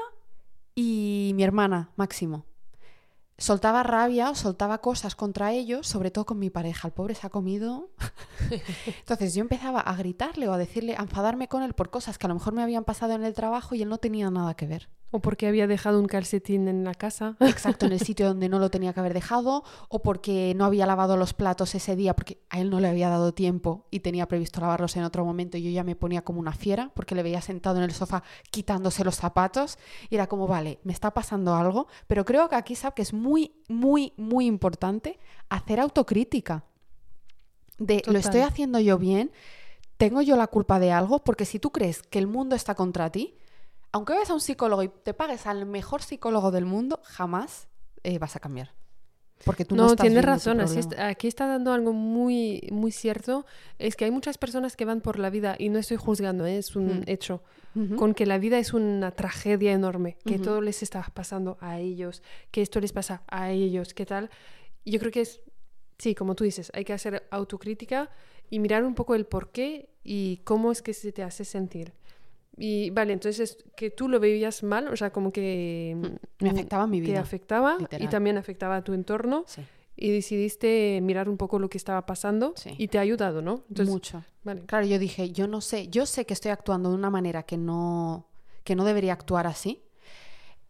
y 0.75 1.33
mi 1.35 1.43
hermana, 1.43 1.91
máximo. 1.97 2.45
Soltaba 3.37 3.83
rabia 3.83 4.29
o 4.29 4.35
soltaba 4.35 4.77
cosas 4.77 5.13
contra 5.13 5.51
ellos, 5.51 5.87
sobre 5.87 6.09
todo 6.09 6.25
con 6.25 6.39
mi 6.39 6.49
pareja. 6.49 6.87
El 6.87 6.93
pobre 6.93 7.15
se 7.15 7.27
ha 7.27 7.29
comido. 7.29 7.89
Entonces 8.99 9.35
yo 9.35 9.41
empezaba 9.41 9.81
a 9.81 9.93
gritarle 9.97 10.47
o 10.47 10.53
a 10.53 10.57
decirle, 10.57 10.95
a 10.95 11.01
enfadarme 11.01 11.49
con 11.49 11.63
él 11.63 11.73
por 11.73 11.89
cosas 11.89 12.17
que 12.17 12.27
a 12.27 12.29
lo 12.29 12.35
mejor 12.35 12.53
me 12.53 12.63
habían 12.63 12.85
pasado 12.85 13.11
en 13.11 13.25
el 13.25 13.33
trabajo 13.33 13.75
y 13.75 13.81
él 13.81 13.89
no 13.89 13.97
tenía 13.97 14.31
nada 14.31 14.55
que 14.55 14.67
ver. 14.67 14.87
O 15.11 15.19
porque 15.19 15.47
había 15.47 15.67
dejado 15.67 15.99
un 15.99 16.07
calcetín 16.07 16.67
en 16.67 16.83
la 16.83 16.93
casa. 16.93 17.35
exacto 17.41 17.85
en 17.85 17.93
el 17.93 17.99
sitio 17.99 18.27
donde 18.27 18.49
no 18.49 18.59
lo 18.59 18.69
tenía 18.69 18.93
que 18.93 18.99
haber 18.99 19.13
dejado 19.13 19.63
o 19.89 20.01
porque 20.01 20.53
no 20.55 20.65
había 20.65 20.85
lavado 20.85 21.17
los 21.17 21.33
platos 21.33 21.75
ese 21.75 21.95
día 21.95 22.15
porque 22.15 22.39
a 22.49 22.59
él 22.59 22.69
no 22.69 22.79
le 22.79 22.87
había 22.87 23.09
dado 23.09 23.33
tiempo 23.33 23.87
y 23.91 24.01
tenía 24.01 24.27
previsto 24.27 24.61
lavarlos 24.61 24.95
en 24.97 25.03
otro 25.03 25.23
momento 25.25 25.57
y 25.57 25.63
yo 25.63 25.71
ya 25.71 25.83
me 25.83 25.95
ponía 25.95 26.23
como 26.23 26.39
una 26.39 26.53
fiera 26.53 26.91
porque 26.93 27.15
le 27.15 27.23
veía 27.23 27.41
sentado 27.41 27.77
en 27.77 27.83
el 27.83 27.91
sofá 27.91 28.23
quitándose 28.51 29.03
los 29.03 29.15
zapatos 29.15 29.77
y 30.09 30.15
era 30.15 30.27
como, 30.27 30.47
vale, 30.47 30.79
me 30.83 30.93
está 30.93 31.11
pasando 31.11 31.55
algo, 31.55 31.87
pero 32.07 32.25
creo 32.25 32.49
que 32.49 32.55
aquí 32.55 32.75
sabe 32.75 32.95
que 32.95 33.01
es 33.01 33.13
muy, 33.13 33.53
muy, 33.67 34.13
muy 34.17 34.45
importante 34.45 35.19
hacer 35.49 35.79
autocrítica. 35.79 36.63
De, 37.77 38.01
¿lo 38.07 38.17
estoy 38.17 38.41
haciendo 38.41 38.79
yo 38.79 38.97
bien? 38.97 39.31
¿Tengo 39.97 40.21
yo 40.21 40.35
la 40.35 40.47
culpa 40.47 40.79
de 40.79 40.91
algo? 40.91 41.23
Porque 41.23 41.45
si 41.45 41.59
tú 41.59 41.71
crees 41.71 42.01
que 42.03 42.19
el 42.19 42.27
mundo 42.27 42.55
está 42.55 42.75
contra 42.75 43.11
ti, 43.11 43.35
aunque 43.91 44.13
vayas 44.13 44.29
a 44.29 44.33
un 44.33 44.41
psicólogo 44.41 44.83
y 44.83 44.89
te 44.89 45.13
pagues 45.13 45.45
al 45.47 45.65
mejor 45.65 46.01
psicólogo 46.01 46.51
del 46.51 46.65
mundo, 46.65 46.99
jamás 47.03 47.67
eh, 48.03 48.19
vas 48.19 48.35
a 48.35 48.39
cambiar. 48.39 48.73
Porque 49.45 49.65
tú 49.65 49.75
no, 49.75 49.83
No, 49.83 49.89
estás 49.91 50.03
tienes 50.05 50.25
razón. 50.25 50.59
así 50.61 50.73
problema. 50.75 50.91
está- 50.95 51.07
aquí 51.09 51.27
está 51.27 51.45
dando 51.47 51.71
algo 51.71 51.93
muy, 51.93 52.67
muy 52.71 52.91
cierto. 52.91 53.45
Es 53.77 53.95
que 53.95 54.05
hay 54.05 54.11
muchas 54.11 54.37
personas 54.39 54.75
que 54.75 54.83
van 54.85 54.99
por 55.01 55.19
la 55.19 55.29
vida, 55.29 55.55
y 55.59 55.69
no 55.69 55.77
estoy 55.77 55.97
juzgando, 55.97 56.45
¿eh? 56.47 56.57
es 56.57 56.75
un 56.75 57.01
Mm. 57.01 57.03
hecho, 57.07 57.43
con 57.95 58.15
que 58.15 58.25
la 58.25 58.39
vida 58.39 58.57
es 58.57 58.73
una 58.73 59.11
tragedia 59.11 59.71
enorme, 59.71 60.17
que 60.25 60.39
todo 60.39 60.61
les 60.61 60.81
está 60.81 61.03
pasando 61.13 61.59
a 61.61 61.77
ellos, 61.79 62.23
que 62.49 62.63
esto 62.63 62.79
les 62.79 62.91
pasa 62.91 63.21
a 63.27 63.51
ellos, 63.51 63.93
¿qué 63.93 64.03
tal? 64.07 64.31
Yo 64.83 64.97
creo 64.99 65.11
que 65.11 65.21
es, 65.21 65.41
sí, 65.99 66.15
como 66.15 66.33
tú 66.33 66.43
dices, 66.43 66.71
hay 66.73 66.83
que 66.85 66.93
hacer 66.93 67.27
autocrítica 67.29 68.09
y 68.49 68.57
mirar 68.57 68.83
un 68.83 68.95
poco 68.95 69.13
el 69.13 69.27
por 69.27 69.51
qué 69.51 69.89
y 70.03 70.37
cómo 70.37 70.71
es 70.71 70.81
que 70.81 70.95
se 70.95 71.11
te 71.11 71.21
hace 71.21 71.45
sentir. 71.45 71.93
Y 72.57 72.89
vale, 72.89 73.13
entonces 73.13 73.57
que 73.75 73.91
tú 73.91 74.09
lo 74.09 74.19
veías 74.19 74.63
mal, 74.63 74.87
o 74.87 74.95
sea, 74.95 75.11
como 75.11 75.31
que 75.31 75.95
Mm, 75.95 76.43
Me 76.43 76.49
afectaba 76.49 76.87
mi 76.87 76.99
te 77.01 77.07
vida. 77.07 77.19
afectaba 77.21 77.77
y 77.99 78.07
también 78.07 78.37
afectaba 78.37 78.77
a 78.77 78.83
tu 78.83 78.93
entorno 78.93 79.43
Sí, 79.47 79.61
y 79.95 80.09
decidiste 80.11 80.99
mirar 81.01 81.29
un 81.29 81.37
poco 81.37 81.59
lo 81.59 81.69
que 81.69 81.77
estaba 81.77 82.05
pasando 82.05 82.53
Sí. 82.55 82.71
y 82.77 82.87
te 82.87 82.97
ha 82.97 83.01
ayudado, 83.01 83.41
¿no? 83.43 83.63
Entonces, 83.69 83.93
mucho. 83.93 84.23
vale. 84.43 84.61
Claro, 84.65 84.85
yo 84.87 84.97
dije, 84.99 85.31
yo 85.31 85.47
no 85.47 85.61
sé, 85.61 85.87
yo 85.89 86.05
sé 86.07 86.25
que 86.25 86.33
estoy 86.33 86.49
actuando 86.51 86.89
de 86.89 86.95
una 86.95 87.09
manera 87.11 87.43
que 87.43 87.57
no, 87.57 88.27
que 88.63 88.75
no 88.75 88.85
debería 88.85 89.13
actuar 89.13 89.45
así. 89.47 89.83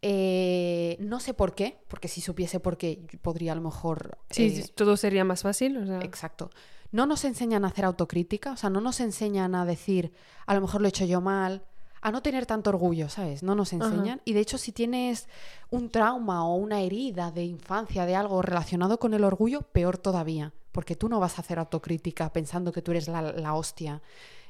Eh, 0.01 0.95
no 0.99 1.19
sé 1.19 1.33
por 1.33 1.55
qué, 1.55 1.79
porque 1.87 2.07
si 2.07 2.21
supiese 2.21 2.59
por 2.59 2.77
qué, 2.77 3.01
podría 3.21 3.53
a 3.53 3.55
lo 3.55 3.61
mejor... 3.61 4.17
Sí, 4.29 4.61
eh, 4.61 4.65
todo 4.75 4.95
sería 4.95 5.23
más 5.23 5.41
fácil, 5.41 5.77
o 5.77 5.85
sea, 5.85 5.99
Exacto. 6.01 6.49
No 6.91 7.05
nos 7.05 7.25
enseñan 7.25 7.65
a 7.65 7.69
hacer 7.69 7.83
autocrítica, 7.85 8.51
o 8.53 8.57
sea, 8.57 8.69
no 8.69 8.79
nos 8.79 8.99
enseñan 9.01 9.55
a 9.55 9.65
decir, 9.65 10.13
a 10.45 10.53
lo 10.55 10.61
mejor 10.61 10.81
lo 10.81 10.87
he 10.87 10.89
hecho 10.89 11.03
yo 11.05 11.19
mal, 11.19 11.63
a 12.07 12.11
no 12.11 12.21
tener 12.21 12.45
tanto 12.45 12.69
orgullo, 12.69 13.09
¿sabes? 13.09 13.43
No 13.43 13.53
nos 13.53 13.73
Ajá. 13.73 13.83
enseñan. 13.83 14.21
Y 14.23 14.31
de 14.31 14.39
hecho, 14.39 14.57
si 14.57 14.71
tienes 14.71 15.27
un 15.69 15.89
trauma 15.89 16.47
o 16.47 16.55
una 16.55 16.79
herida 16.79 17.31
de 17.31 17.43
infancia, 17.43 18.05
de 18.05 18.15
algo 18.15 18.41
relacionado 18.41 18.97
con 18.97 19.13
el 19.13 19.25
orgullo, 19.25 19.63
peor 19.63 19.97
todavía, 19.97 20.53
porque 20.71 20.95
tú 20.95 21.09
no 21.09 21.19
vas 21.19 21.37
a 21.37 21.41
hacer 21.41 21.59
autocrítica 21.59 22.31
pensando 22.31 22.71
que 22.71 22.81
tú 22.81 22.91
eres 22.91 23.09
la, 23.09 23.21
la 23.21 23.55
hostia 23.55 24.01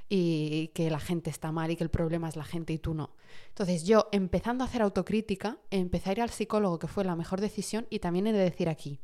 y 0.07 0.67
que 0.75 0.91
la 0.91 0.99
gente 0.99 1.31
está 1.31 1.51
mal 1.51 1.71
y 1.71 1.75
que 1.75 1.83
el 1.83 1.89
problema 1.89 2.29
es 2.29 2.35
la 2.35 2.43
gente 2.43 2.73
y 2.73 2.77
tú 2.77 2.93
no. 2.93 3.09
Entonces 3.49 3.85
yo, 3.85 4.07
empezando 4.11 4.63
a 4.63 4.67
hacer 4.67 4.83
autocrítica, 4.83 5.57
empecé 5.71 6.11
a 6.11 6.13
ir 6.13 6.21
al 6.21 6.29
psicólogo, 6.29 6.77
que 6.77 6.87
fue 6.87 7.05
la 7.05 7.15
mejor 7.15 7.41
decisión, 7.41 7.87
y 7.89 7.97
también 7.97 8.27
he 8.27 8.33
de 8.33 8.39
decir 8.43 8.69
aquí, 8.69 8.99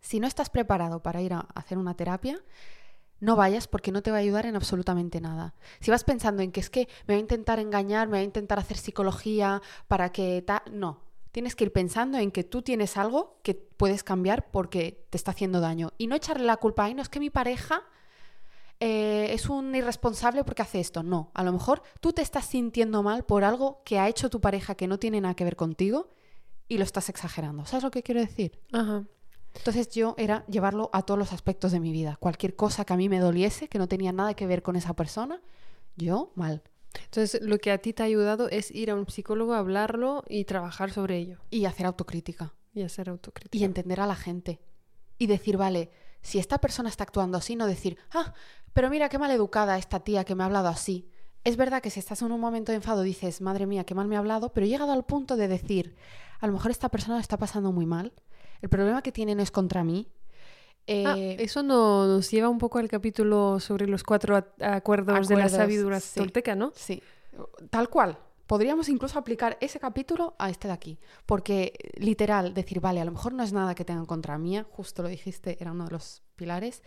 si 0.00 0.18
no 0.18 0.26
estás 0.26 0.50
preparado 0.50 1.04
para 1.04 1.22
ir 1.22 1.34
a 1.34 1.46
hacer 1.54 1.78
una 1.78 1.94
terapia, 1.94 2.42
no 3.20 3.36
vayas 3.36 3.68
porque 3.68 3.92
no 3.92 4.02
te 4.02 4.10
va 4.10 4.18
a 4.18 4.20
ayudar 4.20 4.46
en 4.46 4.56
absolutamente 4.56 5.20
nada. 5.20 5.54
Si 5.80 5.90
vas 5.90 6.04
pensando 6.04 6.42
en 6.42 6.52
que 6.52 6.60
es 6.60 6.70
que 6.70 6.88
me 7.06 7.14
va 7.14 7.18
a 7.18 7.20
intentar 7.20 7.58
engañar, 7.58 8.08
me 8.08 8.18
va 8.18 8.20
a 8.20 8.24
intentar 8.24 8.58
hacer 8.58 8.76
psicología 8.76 9.62
para 9.88 10.12
que 10.12 10.42
tal, 10.42 10.62
no. 10.70 11.00
Tienes 11.32 11.56
que 11.56 11.64
ir 11.64 11.72
pensando 11.72 12.18
en 12.18 12.30
que 12.30 12.44
tú 12.44 12.62
tienes 12.62 12.96
algo 12.96 13.40
que 13.42 13.54
puedes 13.54 14.04
cambiar 14.04 14.50
porque 14.52 15.04
te 15.10 15.16
está 15.16 15.32
haciendo 15.32 15.60
daño. 15.60 15.92
Y 15.98 16.06
no 16.06 16.14
echarle 16.14 16.44
la 16.44 16.58
culpa, 16.58 16.84
ay, 16.84 16.94
no 16.94 17.02
es 17.02 17.08
que 17.08 17.18
mi 17.18 17.30
pareja 17.30 17.82
eh, 18.80 19.28
es 19.32 19.48
un 19.48 19.74
irresponsable 19.74 20.44
porque 20.44 20.62
hace 20.62 20.80
esto. 20.80 21.02
No, 21.02 21.30
a 21.34 21.42
lo 21.42 21.52
mejor 21.52 21.82
tú 22.00 22.12
te 22.12 22.22
estás 22.22 22.44
sintiendo 22.46 23.02
mal 23.02 23.24
por 23.24 23.42
algo 23.42 23.82
que 23.84 23.98
ha 23.98 24.08
hecho 24.08 24.30
tu 24.30 24.40
pareja 24.40 24.74
que 24.74 24.86
no 24.86 24.98
tiene 24.98 25.20
nada 25.20 25.34
que 25.34 25.44
ver 25.44 25.56
contigo 25.56 26.10
y 26.68 26.78
lo 26.78 26.84
estás 26.84 27.08
exagerando. 27.08 27.64
¿Sabes 27.66 27.84
lo 27.84 27.90
que 27.90 28.02
quiero 28.02 28.20
decir? 28.20 28.60
Ajá. 28.72 29.04
Entonces 29.54 29.88
yo 29.90 30.14
era 30.18 30.44
llevarlo 30.46 30.90
a 30.92 31.02
todos 31.02 31.18
los 31.18 31.32
aspectos 31.32 31.72
de 31.72 31.80
mi 31.80 31.92
vida. 31.92 32.16
Cualquier 32.20 32.56
cosa 32.56 32.84
que 32.84 32.92
a 32.92 32.96
mí 32.96 33.08
me 33.08 33.20
doliese, 33.20 33.68
que 33.68 33.78
no 33.78 33.88
tenía 33.88 34.12
nada 34.12 34.34
que 34.34 34.46
ver 34.46 34.62
con 34.62 34.76
esa 34.76 34.94
persona, 34.94 35.40
yo 35.96 36.32
mal. 36.34 36.62
Entonces, 37.04 37.40
lo 37.42 37.58
que 37.58 37.72
a 37.72 37.78
ti 37.78 37.92
te 37.92 38.02
ha 38.02 38.06
ayudado 38.06 38.48
es 38.48 38.70
ir 38.70 38.90
a 38.90 38.94
un 38.94 39.08
psicólogo, 39.08 39.54
hablarlo 39.54 40.22
y 40.28 40.44
trabajar 40.44 40.92
sobre 40.92 41.18
ello 41.18 41.38
Y 41.50 41.64
hacer 41.64 41.86
autocrítica. 41.86 42.54
y 42.72 42.82
hacer 42.82 43.08
autocrítica. 43.08 43.56
Y 43.56 43.64
entender 43.64 44.00
a 44.00 44.06
la 44.06 44.16
gente. 44.16 44.60
Y 45.18 45.26
decir, 45.26 45.56
vale, 45.56 45.90
si 46.22 46.38
esta 46.38 46.58
persona 46.58 46.88
está 46.88 47.04
actuando 47.04 47.38
así, 47.38 47.56
no 47.56 47.66
decir, 47.66 47.98
ah, 48.12 48.34
pero 48.72 48.90
mira 48.90 49.08
qué 49.08 49.18
mal 49.18 49.30
educada 49.30 49.78
esta 49.78 50.00
tía 50.00 50.24
que 50.24 50.34
me 50.34 50.42
ha 50.42 50.46
hablado 50.46 50.68
así. 50.68 51.08
Es 51.44 51.56
verdad 51.56 51.82
que 51.82 51.90
si 51.90 52.00
estás 52.00 52.22
en 52.22 52.32
un 52.32 52.40
momento 52.40 52.72
de 52.72 52.76
enfado 52.76 53.02
dices, 53.02 53.40
madre 53.42 53.66
mía, 53.66 53.84
qué 53.84 53.94
mal 53.94 54.08
me 54.08 54.16
ha 54.16 54.18
hablado, 54.18 54.52
pero 54.52 54.64
he 54.66 54.68
llegado 54.68 54.92
al 54.92 55.04
punto 55.04 55.36
de 55.36 55.46
decir, 55.46 55.94
a 56.40 56.46
lo 56.46 56.52
mejor 56.54 56.70
esta 56.70 56.88
persona 56.88 57.16
lo 57.16 57.20
está 57.20 57.36
pasando 57.36 57.70
muy 57.70 57.84
mal. 57.86 58.12
El 58.62 58.70
problema 58.70 59.02
que 59.02 59.12
tienen 59.12 59.40
es 59.40 59.50
contra 59.50 59.84
mí. 59.84 60.08
Ah, 60.88 61.14
Eh, 61.16 61.36
eso 61.38 61.62
no- 61.62 62.06
nos 62.06 62.30
lleva 62.30 62.48
un 62.48 62.58
poco 62.58 62.78
al 62.78 62.88
capítulo 62.88 63.60
sobre 63.60 63.86
los 63.86 64.02
cuatro 64.04 64.42
acuerdos, 64.60 65.28
de 65.28 65.36
la 65.36 65.48
sabiduría 65.48 66.00
sí. 66.00 66.18
tolteca, 66.20 66.54
¿no? 66.54 66.72
Sí, 66.74 67.02
tal 67.70 67.88
cual. 67.90 68.18
Podríamos 68.46 68.90
incluso 68.90 69.18
aplicar 69.18 69.56
ese 69.62 69.80
capítulo 69.80 70.34
a 70.38 70.50
este 70.50 70.68
de 70.68 70.74
aquí. 70.74 70.98
Porque, 71.24 71.72
literal, 71.96 72.52
decir, 72.52 72.80
vale, 72.80 73.00
a 73.00 73.04
lo 73.06 73.12
mejor 73.12 73.32
no 73.32 73.42
es 73.42 73.54
nada 73.54 73.74
que 73.74 73.86
tengan 73.86 74.04
contra 74.04 74.36
mía, 74.36 74.66
justo 74.70 75.02
lo 75.02 75.08
dijiste, 75.08 75.56
era 75.60 75.72
uno 75.72 75.86
de 75.86 75.92
los 75.92 76.22
pilares. 76.36 76.82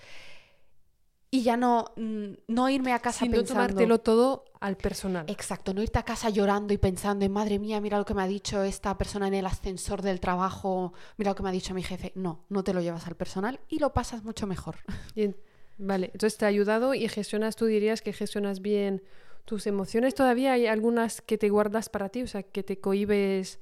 Y 1.30 1.44
ya 1.44 1.58
no, 1.58 1.92
mm, 1.98 2.34
no 2.48 2.70
irme 2.70 2.94
a 2.94 3.00
casa 3.00 3.20
Sin 3.26 3.32
no 3.32 3.38
pensando... 3.38 3.64
tomártelo 3.68 4.00
todo 4.00 4.46
al 4.62 4.78
personal. 4.78 5.26
Exacto, 5.28 5.74
no 5.74 5.84
irte 5.84 6.00
a 6.00 6.04
casa 6.04 6.30
llorando 6.30 6.74
y 6.74 6.78
pensando 6.78 7.26
en, 7.26 7.32
madre 7.34 7.60
mía, 7.60 7.82
mira 7.82 7.98
lo 7.98 8.06
que 8.06 8.14
me 8.14 8.22
ha 8.24 8.28
dicho 8.28 8.64
esta 8.64 8.98
persona 8.98 9.28
en 9.28 9.34
el 9.34 9.46
ascensor 9.46 10.02
del 10.02 10.22
trabajo, 10.22 10.94
mira 11.18 11.32
lo 11.32 11.36
que 11.36 11.44
me 11.44 11.50
ha 11.50 11.52
dicho 11.52 11.74
mi 11.74 11.84
jefe. 11.84 12.14
No, 12.16 12.46
no 12.48 12.64
te 12.64 12.74
lo 12.74 12.80
llevas 12.82 13.08
al 13.08 13.16
personal 13.16 13.60
y 13.68 13.80
lo 13.80 13.94
pasas 13.94 14.24
mucho 14.24 14.48
mejor. 14.48 14.78
Bien. 15.16 15.36
Vale, 15.80 16.08
entonces 16.14 16.38
te 16.40 16.46
ha 16.46 16.48
ayudado 16.48 16.94
y 16.96 17.08
gestionas, 17.08 17.56
tú 17.56 17.66
dirías 17.66 18.02
que 18.02 18.12
gestionas 18.12 18.62
bien 18.62 19.04
tus 19.46 19.68
emociones. 19.68 20.16
¿Todavía 20.16 20.54
hay 20.54 20.66
algunas 20.66 21.22
que 21.22 21.38
te 21.38 21.50
guardas 21.50 21.88
para 21.88 22.10
ti? 22.10 22.24
O 22.24 22.28
sea, 22.28 22.42
que 22.42 22.64
te 22.64 22.80
cohibes, 22.80 23.60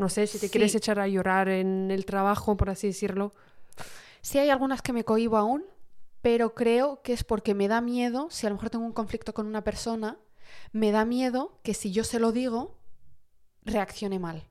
no 0.00 0.08
sé, 0.08 0.26
si 0.26 0.40
te 0.40 0.46
Sí. 0.46 0.50
quieres 0.50 0.74
echar 0.74 0.98
a 0.98 1.06
llorar 1.06 1.48
en 1.48 1.92
el 1.92 2.06
trabajo, 2.06 2.56
por 2.56 2.70
así 2.70 2.88
decirlo. 2.88 3.34
Sí 4.20 4.38
hay 4.38 4.50
algunas 4.50 4.82
que 4.82 4.92
me 4.92 5.04
cohibo 5.04 5.36
aún, 5.36 5.64
pero 6.22 6.54
creo 6.54 7.02
que 7.02 7.12
es 7.12 7.24
porque 7.24 7.54
me 7.54 7.68
da 7.68 7.80
miedo, 7.80 8.28
si 8.30 8.46
a 8.46 8.50
lo 8.50 8.56
mejor 8.56 8.70
tengo 8.70 8.84
un 8.84 8.92
conflicto 8.92 9.34
con 9.34 9.46
una 9.46 9.62
persona, 9.62 10.18
me 10.72 10.90
da 10.90 11.04
miedo 11.04 11.58
que 11.62 11.74
si 11.74 11.92
yo 11.92 12.04
se 12.04 12.18
lo 12.18 12.32
digo, 12.32 12.76
reaccione 13.64 14.18
mal. 14.18 14.48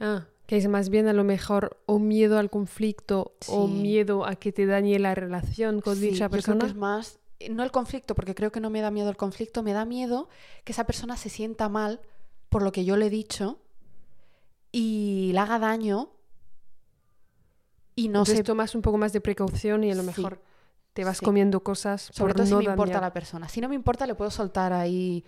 Ah, 0.00 0.26
que 0.46 0.56
es 0.56 0.66
más 0.68 0.88
bien 0.88 1.08
a 1.08 1.12
lo 1.12 1.24
mejor 1.24 1.82
o 1.86 1.98
miedo 1.98 2.38
al 2.38 2.50
conflicto 2.50 3.34
o 3.48 3.66
miedo 3.66 4.24
a 4.24 4.36
que 4.36 4.52
te 4.52 4.64
dañe 4.64 4.98
la 4.98 5.14
relación 5.14 5.80
con 5.80 6.00
dicha 6.00 6.28
persona. 6.28 6.54
Yo 6.54 6.58
creo 6.60 6.68
que 6.68 6.72
es 6.72 6.78
más, 6.78 7.18
no 7.50 7.62
el 7.62 7.70
conflicto, 7.70 8.14
porque 8.14 8.34
creo 8.34 8.50
que 8.50 8.60
no 8.60 8.70
me 8.70 8.80
da 8.80 8.90
miedo 8.90 9.10
el 9.10 9.16
conflicto, 9.16 9.62
me 9.62 9.72
da 9.72 9.84
miedo 9.84 10.28
que 10.64 10.72
esa 10.72 10.84
persona 10.84 11.16
se 11.16 11.28
sienta 11.28 11.68
mal 11.68 12.00
por 12.48 12.62
lo 12.62 12.72
que 12.72 12.84
yo 12.84 12.96
le 12.96 13.06
he 13.06 13.10
dicho 13.10 13.60
y 14.72 15.30
le 15.32 15.38
haga 15.38 15.58
daño 15.58 16.12
y 17.98 18.08
no 18.08 18.24
se... 18.24 18.44
tomas 18.44 18.76
un 18.76 18.82
poco 18.82 18.96
más 18.96 19.12
de 19.12 19.20
precaución 19.20 19.82
y 19.82 19.90
a 19.90 19.94
lo 19.96 20.04
mejor 20.04 20.40
te 20.92 21.02
vas 21.02 21.20
comiendo 21.20 21.64
cosas 21.64 22.10
Sobre 22.12 22.32
todo 22.32 22.46
si 22.46 22.54
me 22.54 22.64
importa 22.64 23.00
la 23.00 23.12
persona. 23.12 23.48
Si 23.48 23.60
no 23.60 23.68
me 23.68 23.74
importa, 23.74 24.06
le 24.06 24.14
puedo 24.14 24.30
soltar 24.30 24.72
ahí 24.72 25.24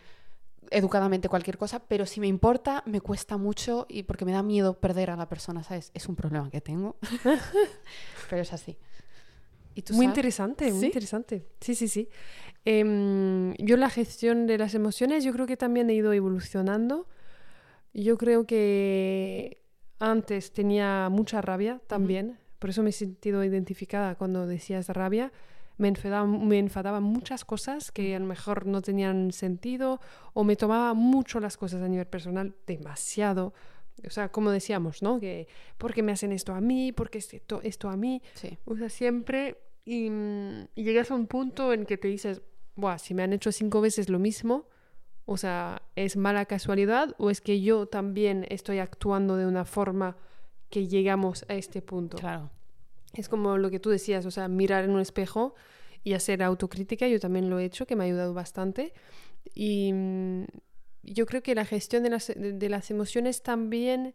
educadamente 0.71 1.29
cualquier 1.29 1.59
cosa, 1.59 1.81
pero 1.81 2.07
si 2.07 2.21
me 2.21 2.29
importa, 2.29 2.85
me 2.87 3.01
cuesta 3.01 3.37
mucho 3.37 3.87
y 3.89 4.05
porque 4.05 4.25
me 4.25 4.31
da 4.31 4.45
miedo 4.45 4.79
perder 4.79 5.11
a 5.11 5.17
la 5.17 5.29
persona, 5.29 5.65
¿sabes? 5.65 5.91
Es 5.95 6.09
un 6.09 6.15
problema 6.15 6.49
que 6.49 6.61
tengo. 6.61 6.97
pero 8.31 8.43
es 8.43 8.53
así. 8.53 8.79
¿Y 9.75 9.93
muy 9.93 10.07
interesante, 10.07 10.73
muy 10.73 10.87
interesante. 10.87 11.49
Sí, 11.61 11.75
sí, 11.75 11.89
sí. 11.89 12.09
Em, 12.65 13.55
yo 13.55 13.77
la 13.77 13.91
gestión 13.91 14.47
de 14.47 14.59
las 14.59 14.75
emociones, 14.75 15.25
yo 15.25 15.33
creo 15.33 15.47
que 15.47 15.57
también 15.57 15.91
he 15.91 15.95
ido 15.95 16.13
evolucionando. 16.13 17.09
Yo 17.93 18.17
creo 18.17 18.47
que 18.47 19.61
antes 19.99 20.53
tenía 20.53 21.09
mucha 21.11 21.41
rabia 21.41 21.81
también, 21.89 22.39
por 22.61 22.71
eso 22.71 22.83
me 22.83 22.91
he 22.91 22.93
sentido 22.93 23.43
identificada 23.43 24.15
cuando 24.15 24.47
decías 24.47 24.89
rabia. 24.89 25.33
Me 25.79 25.89
enfadaba, 25.89 26.27
me 26.27 26.59
enfadaba 26.59 27.01
muchas 27.01 27.47
cosas 27.47 27.91
que 27.91 28.15
a 28.15 28.19
lo 28.19 28.27
mejor 28.27 28.67
no 28.67 28.83
tenían 28.83 29.33
sentido 29.33 29.99
o 30.35 30.45
me 30.45 30.55
tomaba 30.55 30.93
mucho 30.93 31.41
las 31.41 31.57
cosas 31.57 31.83
a 31.83 31.89
nivel 31.89 32.07
personal 32.07 32.55
demasiado. 32.67 33.55
O 34.07 34.11
sea, 34.11 34.31
como 34.31 34.51
decíamos, 34.51 35.03
¿no? 35.03 35.19
Que, 35.19 35.49
¿por 35.79 35.95
qué 35.95 36.03
me 36.03 36.13
hacen 36.13 36.33
esto 36.33 36.53
a 36.53 36.61
mí? 36.61 36.93
¿Por 36.93 37.09
qué 37.09 37.19
esto, 37.19 37.61
esto 37.63 37.89
a 37.89 37.97
mí? 37.97 38.23
Sí. 38.35 38.57
O 38.67 38.77
sea, 38.77 38.89
siempre... 38.89 39.57
Y, 39.87 40.11
y 40.75 40.85
llegas 40.85 41.11
a 41.11 41.15
un 41.15 41.27
punto 41.27 41.73
en 41.73 41.87
que 41.87 41.97
te 41.97 42.09
dices, 42.09 42.43
Buah, 42.77 42.99
si 42.99 43.15
me 43.15 43.23
han 43.23 43.33
hecho 43.33 43.51
cinco 43.51 43.81
veces 43.81 44.11
lo 44.11 44.19
mismo, 44.19 44.69
o 45.25 45.39
sea, 45.39 45.83
¿es 45.97 46.17
mala 46.17 46.45
casualidad 46.45 47.15
o 47.19 47.31
es 47.31 47.41
que 47.41 47.63
yo 47.63 47.87
también 47.87 48.47
estoy 48.51 48.79
actuando 48.79 49.37
de 49.37 49.47
una 49.47 49.65
forma 49.65 50.17
que 50.71 50.87
llegamos 50.87 51.45
a 51.49 51.55
este 51.55 51.83
punto? 51.83 52.17
Claro. 52.17 52.51
Es 53.13 53.29
como 53.29 53.59
lo 53.59 53.71
que 53.71 53.81
tú 53.81 53.91
decías, 53.91 54.25
o 54.25 54.31
sea, 54.31 54.49
mirar 54.49 54.85
en 54.85 54.91
un 54.91 55.01
espejo 55.01 55.55
y 56.05 56.15
hacer 56.15 56.43
autocrítica, 56.43 57.09
yo 57.09 57.21
también 57.21 57.51
lo 57.51 57.59
he 57.59 57.65
hecho, 57.65 57.87
que 57.87 57.97
me 57.97 58.05
ha 58.05 58.07
ayudado 58.07 58.33
bastante. 58.33 58.95
Y 59.55 59.93
mm, 59.93 60.45
yo 61.03 61.27
creo 61.27 61.43
que 61.43 61.55
la 61.55 61.65
gestión 61.65 62.03
de 62.03 62.11
las, 62.11 62.33
de, 62.35 62.69
las 62.69 62.91
emociones 62.91 63.43
también 63.43 64.15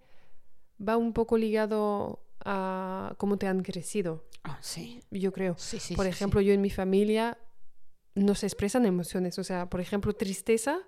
va 0.80 0.98
un 0.98 1.14
poco 1.14 1.38
ligado 1.38 2.24
a 2.44 3.16
cómo 3.18 3.38
te 3.38 3.48
han 3.48 3.64
crecido. 3.64 4.26
Ah, 4.44 4.58
sí. 4.62 5.02
Yo 5.12 5.32
creo. 5.34 5.56
Sí, 5.58 5.80
sí, 5.80 5.96
Por 5.96 6.06
ejemplo, 6.06 6.42
yo 6.42 6.54
en 6.54 6.62
mi 6.62 6.70
familia 6.70 7.38
no 8.14 8.36
se 8.36 8.46
expresan 8.46 8.86
emociones. 8.86 9.38
O 9.40 9.44
sea, 9.44 9.70
por 9.70 9.82
ejemplo, 9.82 10.14
tristeza. 10.14 10.80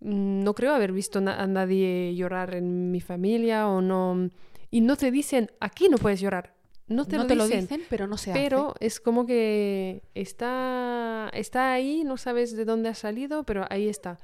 Mm, 0.00 0.44
no 0.44 0.54
creo 0.54 0.74
haber 0.74 0.92
visto 0.92 1.18
a 1.18 1.46
nadie 1.46 2.14
llorar 2.14 2.54
en 2.54 2.90
mi 2.90 3.00
familia 3.00 3.68
o 3.68 3.80
no. 3.80 4.30
Y 4.76 4.82
no 4.82 4.96
te 4.96 5.10
dicen, 5.10 5.50
aquí 5.58 5.88
no 5.88 5.96
puedes 5.96 6.20
llorar. 6.20 6.52
No 6.86 7.06
te, 7.06 7.16
lo, 7.16 7.24
dicen, 7.24 7.80
pero 7.88 8.06
no 8.06 8.18
se 8.18 8.30
Pero 8.34 8.74
es 8.78 9.00
como 9.00 9.24
que 9.24 10.02
está, 10.14 11.30
está 11.32 11.72
ahí, 11.72 12.04
no 12.04 12.18
sabes 12.18 12.54
de 12.54 12.66
dónde 12.66 12.90
ha 12.90 12.94
salido, 12.94 13.44
pero 13.44 13.64
ahí 13.70 13.88
está. 13.88 14.18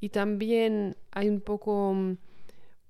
Y 0.00 0.08
también 0.08 0.96
hay 1.10 1.28
un 1.28 1.42
poco 1.42 1.92
mm, 1.92 2.16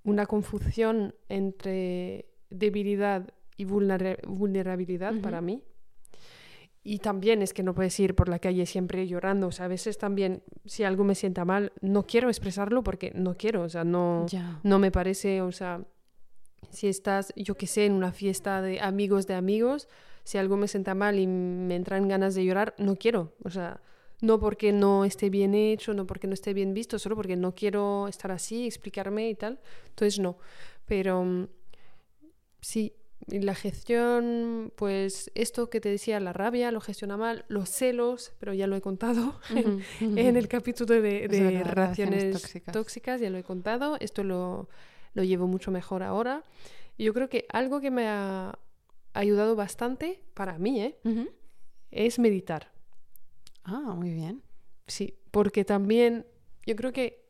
una 0.04 0.26
confusión 0.26 1.12
entre 1.28 2.26
debilidad 2.50 3.28
y 3.56 3.64
vulnerabilidad 3.64 5.14
para 5.20 5.40
mí. 5.40 5.64
Y 6.84 7.00
también 7.00 7.42
es 7.42 7.52
que 7.52 7.64
no 7.64 7.74
puedes 7.74 7.98
ir 7.98 8.14
por 8.14 8.28
la 8.28 8.38
calle 8.38 8.64
siempre 8.64 9.08
llorando. 9.08 9.48
O 9.48 9.52
sea, 9.52 9.64
a 9.64 9.68
veces 9.68 9.98
también, 9.98 10.44
si 10.66 10.84
algo 10.84 11.02
me 11.02 11.16
sienta 11.16 11.44
mal, 11.44 11.72
no 11.80 12.06
quiero 12.06 12.28
expresarlo 12.28 12.84
porque 12.84 13.10
no 13.12 13.34
quiero. 13.34 13.62
O 13.62 13.68
sea, 13.68 13.82
no, 13.82 14.26
no 14.62 14.78
me 14.78 14.92
parece, 14.92 15.42
o 15.42 15.50
sea, 15.50 15.84
si 16.70 16.88
estás, 16.88 17.32
yo 17.36 17.54
qué 17.56 17.66
sé, 17.66 17.86
en 17.86 17.92
una 17.92 18.12
fiesta 18.12 18.62
de 18.62 18.80
amigos 18.80 19.26
de 19.26 19.34
amigos, 19.34 19.88
si 20.24 20.38
algo 20.38 20.56
me 20.56 20.68
sienta 20.68 20.94
mal 20.94 21.18
y 21.18 21.26
me 21.26 21.74
entran 21.74 22.08
ganas 22.08 22.34
de 22.34 22.44
llorar, 22.44 22.74
no 22.78 22.96
quiero. 22.96 23.32
O 23.44 23.50
sea, 23.50 23.80
no 24.20 24.40
porque 24.40 24.72
no 24.72 25.04
esté 25.04 25.30
bien 25.30 25.54
hecho, 25.54 25.94
no 25.94 26.06
porque 26.06 26.26
no 26.26 26.34
esté 26.34 26.52
bien 26.52 26.74
visto, 26.74 26.98
solo 26.98 27.16
porque 27.16 27.36
no 27.36 27.54
quiero 27.54 28.08
estar 28.08 28.30
así, 28.32 28.66
explicarme 28.66 29.30
y 29.30 29.34
tal. 29.34 29.60
Entonces, 29.88 30.18
no. 30.18 30.36
Pero 30.86 31.22
mm, 31.22 31.48
sí, 32.60 32.92
la 33.26 33.54
gestión, 33.54 34.72
pues 34.76 35.30
esto 35.34 35.70
que 35.70 35.80
te 35.80 35.88
decía, 35.88 36.18
la 36.20 36.32
rabia 36.32 36.72
lo 36.72 36.80
gestiona 36.80 37.16
mal, 37.16 37.44
los 37.48 37.68
celos, 37.68 38.32
pero 38.38 38.54
ya 38.54 38.66
lo 38.66 38.76
he 38.76 38.80
contado 38.80 39.40
en, 40.00 40.36
el 40.36 40.48
capítulo 40.48 41.00
de, 41.00 41.26
relaciones, 41.64 42.62
tóxicas. 42.72 43.20
ya 43.20 43.30
lo 43.30 43.38
he 43.38 43.44
contado. 43.44 43.96
Esto 44.00 44.24
lo 44.24 44.68
lo 45.14 45.24
llevo 45.24 45.46
mucho 45.46 45.70
mejor 45.70 46.02
ahora. 46.02 46.44
Y 46.96 47.04
yo 47.04 47.14
creo 47.14 47.28
que 47.28 47.46
algo 47.50 47.80
que 47.80 47.90
me 47.90 48.08
ha 48.08 48.58
ayudado 49.12 49.56
bastante 49.56 50.22
para 50.34 50.58
mí 50.58 50.80
¿eh? 50.80 50.98
es 51.90 52.18
meditar. 52.18 52.70
Ah, 53.64 53.94
muy 53.96 54.12
bien. 54.12 54.42
Sí, 54.86 55.14
porque 55.30 55.64
también 55.64 56.26
yo 56.66 56.74
creo 56.76 56.92
que 56.92 57.28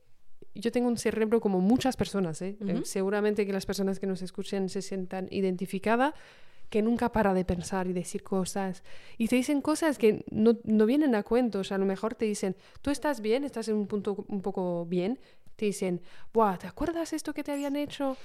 yo 0.54 0.72
tengo 0.72 0.88
un 0.88 0.96
cerebro 0.96 1.40
como 1.40 1.60
muchas 1.60 1.96
personas, 1.96 2.42
¿eh? 2.42 2.56
Seguramente 2.84 3.46
que 3.46 3.52
las 3.52 3.66
personas 3.66 4.00
que 4.00 4.06
nos 4.06 4.22
escuchen 4.22 4.68
se 4.68 4.82
sientan 4.82 5.28
identificadas, 5.30 6.14
que 6.68 6.82
nunca 6.82 7.12
para 7.12 7.32
de 7.32 7.44
pensar 7.44 7.86
y 7.86 7.92
decir 7.92 8.22
cosas. 8.22 8.82
Y 9.16 9.28
te 9.28 9.36
dicen 9.36 9.62
cosas 9.62 9.98
que 9.98 10.24
no, 10.30 10.58
no 10.64 10.86
vienen 10.86 11.14
a 11.14 11.22
cuento. 11.22 11.60
O 11.60 11.64
sea, 11.64 11.76
a 11.76 11.78
lo 11.78 11.86
mejor 11.86 12.14
te 12.14 12.24
dicen, 12.24 12.56
tú 12.82 12.90
estás 12.90 13.20
bien, 13.20 13.44
estás 13.44 13.68
en 13.68 13.76
un 13.76 13.86
punto 13.86 14.24
un 14.28 14.42
poco 14.42 14.84
bien, 14.84 15.18
te 15.58 15.64
dicen, 15.64 16.00
Buah, 16.32 16.56
¿te 16.56 16.68
acuerdas 16.68 17.12
esto 17.12 17.34
que 17.34 17.42
te 17.42 17.50
habían 17.50 17.74
hecho? 17.74 18.16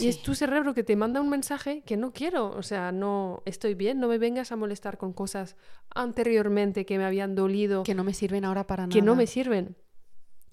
Y 0.00 0.08
es 0.08 0.22
tu 0.22 0.34
cerebro 0.34 0.72
que 0.72 0.82
te 0.82 0.96
manda 0.96 1.20
un 1.20 1.28
mensaje 1.28 1.82
que 1.82 1.98
no 1.98 2.14
quiero, 2.14 2.48
o 2.48 2.62
sea, 2.62 2.92
no 2.92 3.42
estoy 3.44 3.74
bien, 3.74 4.00
no 4.00 4.08
me 4.08 4.16
vengas 4.16 4.52
a 4.52 4.56
molestar 4.56 4.96
con 4.96 5.12
cosas 5.12 5.54
anteriormente 5.94 6.86
que 6.86 6.96
me 6.96 7.04
habían 7.04 7.34
dolido. 7.34 7.82
Que 7.82 7.94
no 7.94 8.04
me 8.04 8.14
sirven 8.14 8.46
ahora 8.46 8.66
para 8.66 8.84
nada. 8.86 8.94
Que 8.94 9.02
no 9.02 9.16
me 9.16 9.26
sirven. 9.26 9.76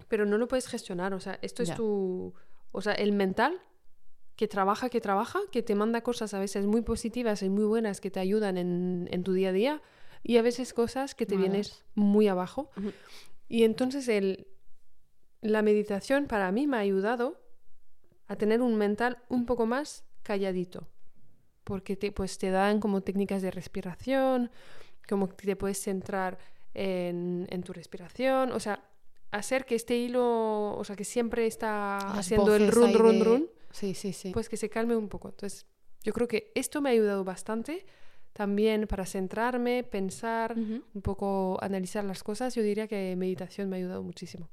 Pero 0.09 0.25
no 0.25 0.37
lo 0.37 0.49
puedes 0.49 0.67
gestionar, 0.67 1.13
o 1.13 1.21
sea, 1.21 1.39
esto 1.41 1.63
es 1.63 1.73
tu... 1.73 2.33
O 2.73 2.81
sea, 2.81 2.91
el 2.91 3.13
mental 3.13 3.61
que 4.35 4.49
trabaja, 4.49 4.89
que 4.89 4.99
trabaja, 4.99 5.39
que 5.53 5.63
te 5.63 5.73
manda 5.73 6.01
cosas 6.01 6.33
a 6.33 6.39
veces 6.39 6.65
muy 6.65 6.81
positivas 6.81 7.43
y 7.43 7.49
muy 7.49 7.63
buenas 7.63 8.01
que 8.01 8.11
te 8.11 8.19
ayudan 8.19 8.57
en, 8.57 9.07
en 9.09 9.23
tu 9.23 9.31
día 9.31 9.49
a 9.49 9.53
día 9.53 9.81
y 10.21 10.35
a 10.35 10.41
veces 10.41 10.73
cosas 10.73 11.15
que 11.15 11.25
te 11.25 11.37
vienes 11.37 11.85
muy 11.93 12.27
abajo. 12.27 12.71
Y 13.47 13.63
entonces 13.63 14.09
el, 14.09 14.47
la 15.41 15.61
meditación 15.61 16.27
para 16.27 16.51
mí 16.51 16.67
me 16.67 16.77
ha 16.77 16.81
ayudado 16.81 17.39
a 18.27 18.35
tener 18.35 18.61
un 18.61 18.75
mental 18.75 19.19
un 19.29 19.45
poco 19.45 19.65
más 19.65 20.03
calladito, 20.23 20.87
porque 21.63 21.95
te, 21.95 22.11
pues, 22.11 22.37
te 22.37 22.49
dan 22.49 22.79
como 22.79 23.01
técnicas 23.01 23.41
de 23.41 23.51
respiración, 23.51 24.51
como 25.07 25.29
que 25.29 25.45
te 25.45 25.55
puedes 25.55 25.79
centrar 25.79 26.37
en, 26.73 27.63
tu 27.63 27.73
respiración, 27.73 28.51
o 28.51 28.59
sea, 28.59 28.83
hacer 29.31 29.65
que 29.65 29.75
este 29.75 29.97
hilo, 29.97 30.75
o 30.75 30.83
sea, 30.83 30.95
que 30.95 31.05
siempre 31.05 31.45
está 31.47 31.97
haciendo 31.97 32.55
el 32.55 32.71
run, 32.71 32.93
run, 32.93 33.23
run, 33.23 33.49
sí, 33.71 33.93
sí, 33.93 34.13
sí. 34.13 34.31
pues 34.31 34.49
que 34.49 34.57
se 34.57 34.69
calme 34.69 34.95
un 34.95 35.07
poco. 35.07 35.29
Entonces, 35.29 35.65
yo 36.03 36.13
creo 36.13 36.27
que 36.27 36.51
esto 36.55 36.81
me 36.81 36.89
ha 36.89 36.93
ayudado 36.93 37.23
bastante 37.23 37.85
también 38.33 38.85
para 38.85 39.05
centrarme, 39.05 39.83
pensar, 39.83 40.55
un 40.57 41.01
poco 41.01 41.57
analizar 41.61 42.03
las 42.03 42.21
cosas. 42.21 42.53
Yo 42.53 42.63
diría 42.63 42.87
que 42.87 43.15
meditación 43.15 43.69
me 43.69 43.77
ha 43.77 43.79
ayudado 43.79 44.03
muchísimo. 44.03 44.49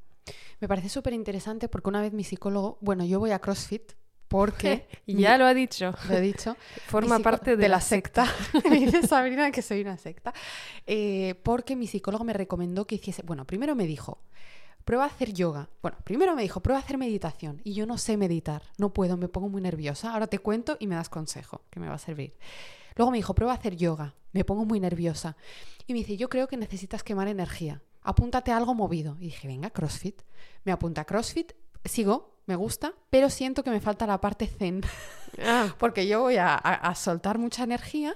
Me 0.61 0.69
parece 0.69 0.89
súper 0.89 1.13
interesante 1.13 1.69
porque 1.69 1.89
una 1.89 2.01
vez 2.01 2.13
mi 2.13 2.25
psicólogo, 2.25 2.79
bueno, 2.81 3.05
yo 3.05 3.19
voy 3.19 3.33
a 3.33 3.41
CrossFit 3.41 3.93
porque... 4.29 4.87
ya 5.07 5.37
lo 5.37 5.45
ha 5.45 5.55
dicho. 5.55 5.93
Lo 6.09 6.17
he 6.17 6.21
dicho. 6.21 6.57
Forma 6.87 7.19
parte 7.19 7.57
de, 7.57 7.69
la, 7.69 7.81
secta. 7.81 8.27
me 8.71 8.79
dice 8.79 9.07
Sabrina 9.07 9.51
que 9.51 9.61
soy 9.61 9.83
una 9.83 9.99
secta. 9.99 10.33
Eh, 10.87 11.35
porque 11.43 11.77
mi 11.77 11.87
psicólogo 11.87 12.25
me 12.25 12.33
recomendó 12.33 12.87
que 12.87 12.95
hiciese... 12.95 13.23
Bueno, 13.23 13.47
primero 13.47 13.75
me 13.75 13.87
dijo, 13.87 14.23
prueba 14.85 15.05
a 15.05 15.09
hacer 15.09 15.33
yoga. 15.33 15.69
Bueno, 15.83 15.99
primero 16.05 16.35
me 16.35 16.43
dijo, 16.43 16.61
prueba 16.61 16.81
a 16.81 16.83
hacer 16.83 16.97
meditación. 16.97 17.61
Y 17.65 17.75
yo 17.75 17.85
no 17.85 17.99
sé 17.99 18.17
meditar, 18.17 18.63
no 18.79 18.95
puedo, 18.95 19.17
me 19.17 19.29
pongo 19.29 19.49
muy 19.49 19.61
nerviosa. 19.61 20.13
Ahora 20.13 20.29
te 20.29 20.39
cuento 20.39 20.77
y 20.81 20.87
me 20.87 20.95
das 20.95 21.09
consejo, 21.09 21.63
que 21.71 21.81
me 21.81 21.89
va 21.89 21.95
a 21.95 21.99
servir. 21.99 22.35
Luego 22.97 23.11
me 23.11 23.19
dijo, 23.19 23.35
prueba 23.35 23.53
a 23.53 23.57
hacer 23.57 23.77
yoga, 23.77 24.15
me 24.33 24.45
pongo 24.45 24.65
muy 24.65 24.81
nerviosa. 24.81 25.37
Y 25.87 25.93
me 25.93 25.99
dice, 25.99 26.17
yo 26.17 26.29
creo 26.29 26.49
que 26.49 26.57
necesitas 26.57 27.03
quemar 27.03 27.29
energía 27.29 27.83
apúntate 28.03 28.51
a 28.53 28.57
algo 28.57 28.75
movido. 28.75 29.17
Y 29.19 29.27
dije, 29.27 29.49
venga, 29.49 29.71
CrossFit. 29.71 30.23
Me 30.65 30.73
apunta 30.73 31.03
a 31.03 31.05
CrossFit, 31.05 31.53
sigo, 31.85 32.33
me 32.47 32.57
gusta, 32.57 32.95
pero 33.11 33.31
siento 33.31 33.63
que 33.63 33.71
me 33.71 33.81
falta 33.81 34.07
la 34.07 34.21
parte 34.21 34.47
zen. 34.47 34.83
Ah. 35.43 35.75
porque 35.79 36.07
yo 36.07 36.21
voy 36.21 36.37
a, 36.39 36.93
soltar 36.95 37.39
mucha 37.39 37.65
energía, 37.65 38.15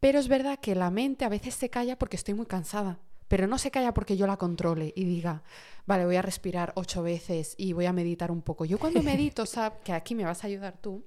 pero 0.00 0.18
es 0.18 0.26
verdad 0.26 0.58
que 0.58 0.74
la 0.74 0.90
mente 0.90 1.24
a 1.24 1.28
veces 1.28 1.54
se 1.54 1.70
calla 1.70 1.96
porque 1.96 2.16
estoy 2.16 2.34
muy 2.34 2.46
cansada. 2.46 2.98
pero 3.28 3.46
no 3.46 3.56
se 3.56 3.70
calla 3.70 3.94
porque 3.94 4.16
yo 4.16 4.26
la 4.26 4.36
controle 4.36 4.92
y 4.96 5.04
diga, 5.04 5.44
vale, 5.86 6.04
voy 6.06 6.16
a 6.16 6.22
respirar 6.22 6.72
ocho 6.74 7.04
veces 7.04 7.54
y 7.56 7.72
voy 7.72 7.86
a 7.86 7.92
meditar 7.92 8.32
un 8.32 8.42
poco. 8.42 8.64
Yo 8.64 8.80
cuando 8.80 9.00
medito, 9.00 9.46
¿sabes? 9.46 9.78
Que 9.84 9.92
aquí 9.92 10.16
me 10.16 10.24
vas 10.24 10.42
a 10.42 10.48
ayudar 10.48 10.76
tú. 10.78 11.04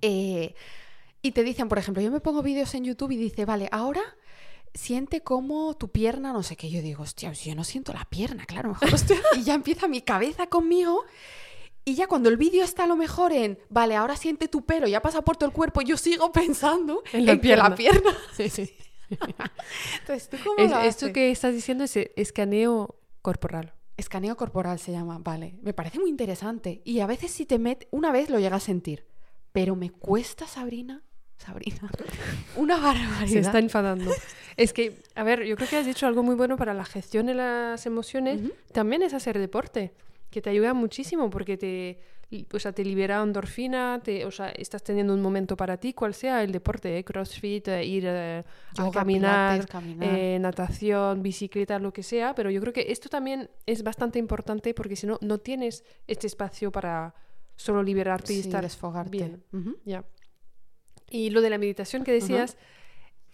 Eh, 0.00 0.56
y 1.22 1.30
te 1.30 1.44
dicen, 1.44 1.68
por 1.68 1.78
ejemplo, 1.78 2.02
yo 2.02 2.10
me 2.10 2.18
pongo 2.18 2.42
vídeos 2.42 2.74
en 2.74 2.82
YouTube 2.82 3.12
y 3.12 3.16
dice, 3.16 3.44
vale, 3.44 3.68
ahora 3.70 4.02
siente 4.74 5.20
como 5.22 5.74
tu 5.74 5.90
pierna, 5.90 6.32
no 6.32 6.42
sé 6.42 6.56
qué. 6.56 6.70
Yo 6.70 6.82
digo, 6.82 7.02
hostia, 7.02 7.32
yo 7.32 7.54
no 7.54 7.64
siento 7.64 7.92
la 7.92 8.04
pierna, 8.04 8.44
claro, 8.46 8.70
mejor. 8.70 8.88
y 9.36 9.42
ya 9.42 9.54
empieza 9.54 9.88
mi 9.88 10.02
cabeza 10.02 10.46
conmigo. 10.46 11.04
Y 11.84 11.94
ya 11.94 12.06
cuando 12.06 12.28
el 12.28 12.36
vídeo 12.36 12.62
está 12.62 12.84
a 12.84 12.86
lo 12.86 12.96
mejor 12.96 13.32
en, 13.32 13.58
vale, 13.68 13.96
ahora 13.96 14.16
siente 14.16 14.46
tu 14.46 14.64
pelo, 14.64 14.86
ya 14.86 15.02
pasa 15.02 15.22
por 15.22 15.36
todo 15.36 15.48
el 15.48 15.54
cuerpo, 15.54 15.82
yo 15.82 15.96
sigo 15.96 16.30
pensando 16.30 17.02
en 17.12 17.26
la 17.26 17.40
pierna. 17.40 17.68
la 17.70 17.74
pierna. 17.74 18.16
Sí, 18.36 18.48
sí. 18.48 18.72
Entonces, 20.00 20.28
¿tú 20.28 20.36
cómo 20.44 20.80
Esto 20.80 21.12
que 21.12 21.30
estás 21.30 21.52
diciendo 21.52 21.84
es 21.84 21.96
escaneo 21.96 23.00
corporal. 23.20 23.74
Escaneo 23.96 24.36
corporal 24.36 24.78
se 24.78 24.92
llama, 24.92 25.18
vale. 25.18 25.58
Me 25.60 25.74
parece 25.74 25.98
muy 25.98 26.08
interesante. 26.08 26.80
Y 26.84 27.00
a 27.00 27.06
veces 27.06 27.30
si 27.32 27.46
te 27.46 27.58
metes, 27.58 27.88
una 27.90 28.10
vez 28.12 28.30
lo 28.30 28.38
llega 28.38 28.56
a 28.56 28.60
sentir, 28.60 29.06
pero 29.52 29.76
me 29.76 29.90
cuesta, 29.90 30.46
Sabrina, 30.46 31.02
Sabrina. 31.42 31.90
Una 32.56 32.78
barbaridad. 32.78 33.26
Se 33.26 33.38
está 33.40 33.58
enfadando. 33.58 34.10
es 34.56 34.72
que, 34.72 34.96
a 35.14 35.24
ver, 35.24 35.44
yo 35.44 35.56
creo 35.56 35.68
que 35.68 35.76
has 35.76 35.86
dicho 35.86 36.06
algo 36.06 36.22
muy 36.22 36.34
bueno 36.34 36.56
para 36.56 36.74
la 36.74 36.84
gestión 36.84 37.26
de 37.26 37.34
las 37.34 37.84
emociones. 37.86 38.40
También 38.72 39.02
es 39.02 39.12
hacer 39.14 39.38
deporte, 39.38 39.92
que 40.30 40.40
te 40.40 40.50
ayuda 40.50 40.72
muchísimo 40.72 41.30
porque 41.30 41.56
te, 41.56 41.98
o 42.52 42.58
sea, 42.58 42.72
te 42.72 42.84
libera 42.84 43.20
endorfina, 43.22 44.00
te, 44.02 44.24
o 44.24 44.30
sea, 44.30 44.50
estás 44.50 44.82
teniendo 44.82 45.12
un 45.12 45.20
momento 45.20 45.56
para 45.56 45.76
ti, 45.76 45.92
cual 45.92 46.14
sea 46.14 46.42
el 46.42 46.52
deporte, 46.52 46.98
¿eh? 46.98 47.04
crossfit, 47.04 47.68
eh, 47.68 47.84
ir 47.84 48.04
eh, 48.06 48.44
a 48.78 48.90
caminar, 48.90 49.66
natación, 50.40 51.22
bicicleta, 51.22 51.78
lo 51.78 51.92
que 51.92 52.02
sea. 52.02 52.34
Pero 52.34 52.50
yo 52.50 52.60
creo 52.60 52.72
que 52.72 52.86
esto 52.88 53.08
también 53.08 53.50
es 53.66 53.82
bastante 53.82 54.18
importante 54.18 54.74
porque 54.74 54.96
si 54.96 55.06
no, 55.06 55.18
no 55.20 55.38
tienes 55.38 55.84
este 56.06 56.26
espacio 56.26 56.70
para 56.70 57.14
solo 57.56 57.82
liberarte 57.82 58.32
y 58.32 58.40
estar 58.40 58.66
bien. 59.10 59.42
Ya. 59.84 60.04
Y 61.12 61.28
lo 61.28 61.42
de 61.42 61.50
la 61.50 61.58
meditación 61.58 62.04
que 62.04 62.12
decías 62.12 62.56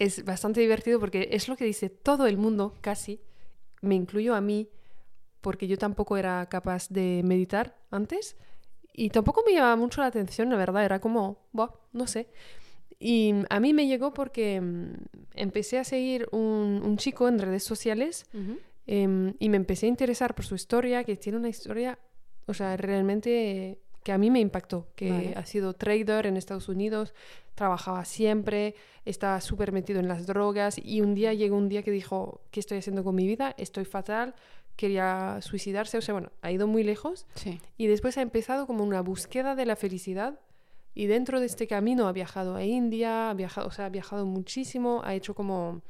es 0.01 0.25
bastante 0.25 0.61
divertido 0.61 0.99
porque 0.99 1.29
es 1.31 1.47
lo 1.47 1.57
que 1.57 1.65
dice 1.65 1.89
todo 1.89 2.27
el 2.27 2.37
mundo, 2.37 2.75
casi, 2.81 3.21
me 3.83 3.95
incluyo 3.95 4.35
a 4.35 4.41
mí, 4.41 4.69
porque 5.41 5.69
yo 5.69 5.79
tampoco 5.79 6.17
era 6.17 6.45
capaz 6.47 6.89
de 6.89 7.23
meditar 7.25 7.79
antes 7.93 8.37
y 8.93 9.11
tampoco 9.11 9.45
me 9.47 9.53
llamaba 9.53 9.77
mucho 9.77 10.01
la 10.01 10.09
atención, 10.09 10.51
la 10.51 10.57
verdad, 10.57 10.85
era 10.85 10.99
como, 10.99 11.47
no 11.93 12.07
sé. 12.09 12.27
Y 12.99 13.33
a 13.49 13.61
mí 13.61 13.73
me 13.73 13.87
llegó 13.87 14.13
porque 14.13 14.61
mm, 14.61 14.95
empecé 15.35 15.79
a 15.79 15.85
seguir 15.85 16.27
un, 16.33 16.83
un 16.85 16.97
chico 16.97 17.29
en 17.29 17.39
redes 17.39 17.63
sociales 17.63 18.27
em, 18.89 19.35
y 19.39 19.49
me 19.51 19.57
empecé 19.57 19.87
a 19.87 19.91
interesar 19.91 20.35
por 20.35 20.45
su 20.45 20.57
historia, 20.57 21.05
que 21.05 21.17
tiene 21.17 21.39
una 21.39 21.49
historia, 21.49 21.97
o 22.47 22.55
sea, 22.55 22.77
realmente 22.77 23.79
que 24.09 24.13
a 24.13 24.17
mí 24.17 24.31
me 24.31 24.41
impactó, 24.41 24.87
que 24.95 25.35
ha 25.37 25.45
sido 25.45 25.75
trader 25.75 26.25
en 26.25 26.39
Estados 26.39 26.71
Unidos, 26.71 27.13
trabajaba 27.55 28.07
siempre, 28.07 28.75
estaba 29.05 29.39
súper 29.43 29.71
metido 29.71 30.01
en 30.01 30.09
las 30.09 30.27
drogas 30.27 30.81
y 30.83 31.03
un 31.03 31.15
día 31.15 31.35
llegó 31.35 31.59
un 31.59 31.69
día 31.69 31.83
que 31.83 31.91
dijo, 31.91 32.41
¿qué 32.51 32.61
estoy 32.61 32.79
haciendo 32.79 33.05
con 33.05 33.15
mi 33.15 33.27
vida? 33.27 33.55
Estoy 33.59 33.85
fatal, 33.85 34.35
quería 34.77 35.41
suicidarse, 35.43 35.99
o 35.99 36.01
sea, 36.01 36.15
bueno, 36.15 36.33
ha 36.41 36.51
ido 36.51 36.67
muy 36.67 36.85
lejos. 36.85 37.27
Y 37.77 37.87
después 37.87 38.17
ha 38.17 38.23
empezado 38.23 38.67
como 38.67 38.83
una 38.83 39.03
búsqueda 39.03 39.55
de 39.55 39.67
la 39.67 39.77
felicidad 39.77 40.41
y 40.95 41.05
dentro 41.05 41.39
de 41.39 41.45
este 41.45 41.67
camino 41.67 42.09
ha 42.09 42.13
viajado 42.13 42.57
a 42.57 42.65
India, 42.65 43.29
ha 43.29 43.35
viajado, 43.35 43.69
o 43.69 43.71
sea, 43.73 43.85
ha 43.85 43.91
viajado 43.91 44.25
muchísimo, 44.25 45.03
ha 45.05 45.15
hecho 45.15 45.35
como 45.35 45.83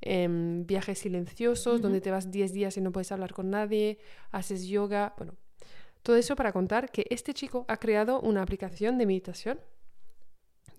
em, 0.00 0.66
viajes 0.66 0.98
silenciosos 0.98 1.80
donde 1.80 2.00
te 2.00 2.10
vas 2.10 2.32
10 2.32 2.52
días 2.52 2.76
y 2.76 2.80
no 2.80 2.90
puedes 2.90 3.12
hablar 3.12 3.32
con 3.32 3.48
nadie, 3.48 3.98
haces 4.32 4.66
yoga, 4.66 5.14
bueno, 5.16 5.34
todo 6.02 6.16
eso 6.16 6.36
para 6.36 6.52
contar 6.52 6.90
que 6.90 7.06
este 7.10 7.34
chico 7.34 7.64
ha 7.68 7.76
creado 7.76 8.20
una 8.20 8.42
aplicación 8.42 8.98
de 8.98 9.06
meditación. 9.06 9.60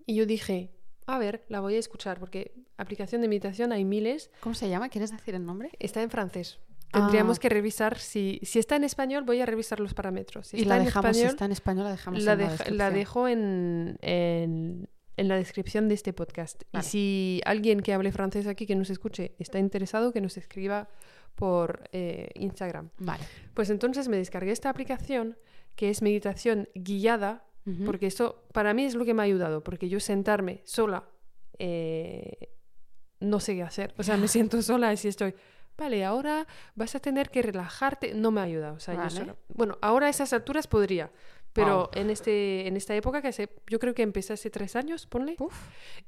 Y 0.06 0.16
yo 0.16 0.26
dije, 0.26 0.70
a 1.06 1.18
ver, 1.18 1.44
la 1.48 1.60
voy 1.60 1.76
a 1.76 1.78
escuchar 1.78 2.18
porque 2.18 2.52
aplicación 2.76 3.22
de 3.22 3.28
meditación 3.28 3.72
hay 3.72 3.84
miles. 3.84 4.30
¿Cómo 4.40 4.54
se 4.54 4.68
llama? 4.68 4.88
¿Quieres 4.88 5.10
decir 5.10 5.34
el 5.34 5.44
nombre? 5.44 5.70
Está 5.78 6.02
en 6.02 6.10
francés. 6.10 6.58
Tendríamos 6.92 7.38
ah. 7.38 7.40
que 7.40 7.48
revisar 7.48 7.98
si, 7.98 8.38
si 8.42 8.58
está 8.58 8.76
en 8.76 8.84
español, 8.84 9.24
voy 9.24 9.40
a 9.40 9.46
revisar 9.46 9.80
los 9.80 9.94
parámetros. 9.94 10.48
Si 10.48 10.58
y 10.58 10.62
está 10.62 10.76
la 10.76 10.84
dejamos, 10.84 11.04
en 11.04 11.10
español, 11.10 11.30
si 11.30 11.34
está 11.34 11.44
en 11.46 11.52
español, 11.52 11.84
la 11.84 11.90
dejamos 11.90 12.22
la, 12.22 12.32
en 12.32 12.38
la, 12.38 12.56
la 12.70 12.90
dejo 12.90 13.28
en, 13.28 13.96
en, 14.02 14.88
en, 15.16 15.28
la 15.28 15.36
descripción 15.36 15.88
de 15.88 15.94
este 15.94 16.12
podcast. 16.12 16.64
Y 16.74 16.82
si 16.82 17.40
alguien 17.46 17.80
que 17.80 17.94
hable 17.94 18.12
francés 18.12 18.46
aquí, 18.46 18.66
que 18.66 18.76
nos 18.76 18.90
escuche, 18.90 19.34
está 19.38 19.58
interesado, 19.58 20.12
que 20.12 20.20
nos 20.20 20.36
escriba 20.36 20.90
por 21.34 21.88
eh, 21.92 22.30
Instagram. 22.34 22.90
Vale. 22.98 23.24
Pues 23.54 23.70
entonces 23.70 24.08
me 24.08 24.16
descargué 24.16 24.52
esta 24.52 24.70
aplicación 24.70 25.36
que 25.76 25.90
es 25.90 26.02
meditación 26.02 26.68
guiada, 26.74 27.44
porque 27.86 28.08
eso 28.08 28.42
para 28.52 28.74
mí 28.74 28.84
es 28.84 28.96
lo 28.96 29.04
que 29.04 29.14
me 29.14 29.22
ha 29.22 29.24
ayudado, 29.24 29.62
porque 29.62 29.88
yo 29.88 30.00
sentarme 30.00 30.62
sola 30.64 31.04
eh, 31.58 32.48
no 33.20 33.40
sé 33.40 33.54
qué 33.54 33.62
hacer. 33.62 33.94
O 33.98 34.02
sea, 34.02 34.16
me 34.16 34.28
siento 34.28 34.60
sola 34.62 34.92
y 34.92 34.96
si 34.96 35.08
estoy, 35.08 35.34
vale, 35.78 36.04
ahora 36.04 36.46
vas 36.74 36.94
a 36.94 37.00
tener 37.00 37.30
que 37.30 37.42
relajarte, 37.42 38.14
no 38.14 38.30
me 38.30 38.40
ayuda. 38.40 38.72
O 38.72 38.80
sea, 38.80 39.08
yo 39.08 39.36
Bueno, 39.48 39.78
ahora 39.80 40.06
a 40.06 40.10
esas 40.10 40.32
alturas 40.32 40.66
podría, 40.66 41.10
pero 41.52 41.90
en, 41.94 42.10
este, 42.10 42.66
en 42.66 42.76
esta 42.76 42.94
época, 42.96 43.20
que 43.20 43.28
hace, 43.28 43.50
yo 43.68 43.78
creo 43.78 43.94
que 43.94 44.02
empecé 44.02 44.32
hace 44.32 44.50
tres 44.50 44.74
años, 44.76 45.06
ponle. 45.06 45.36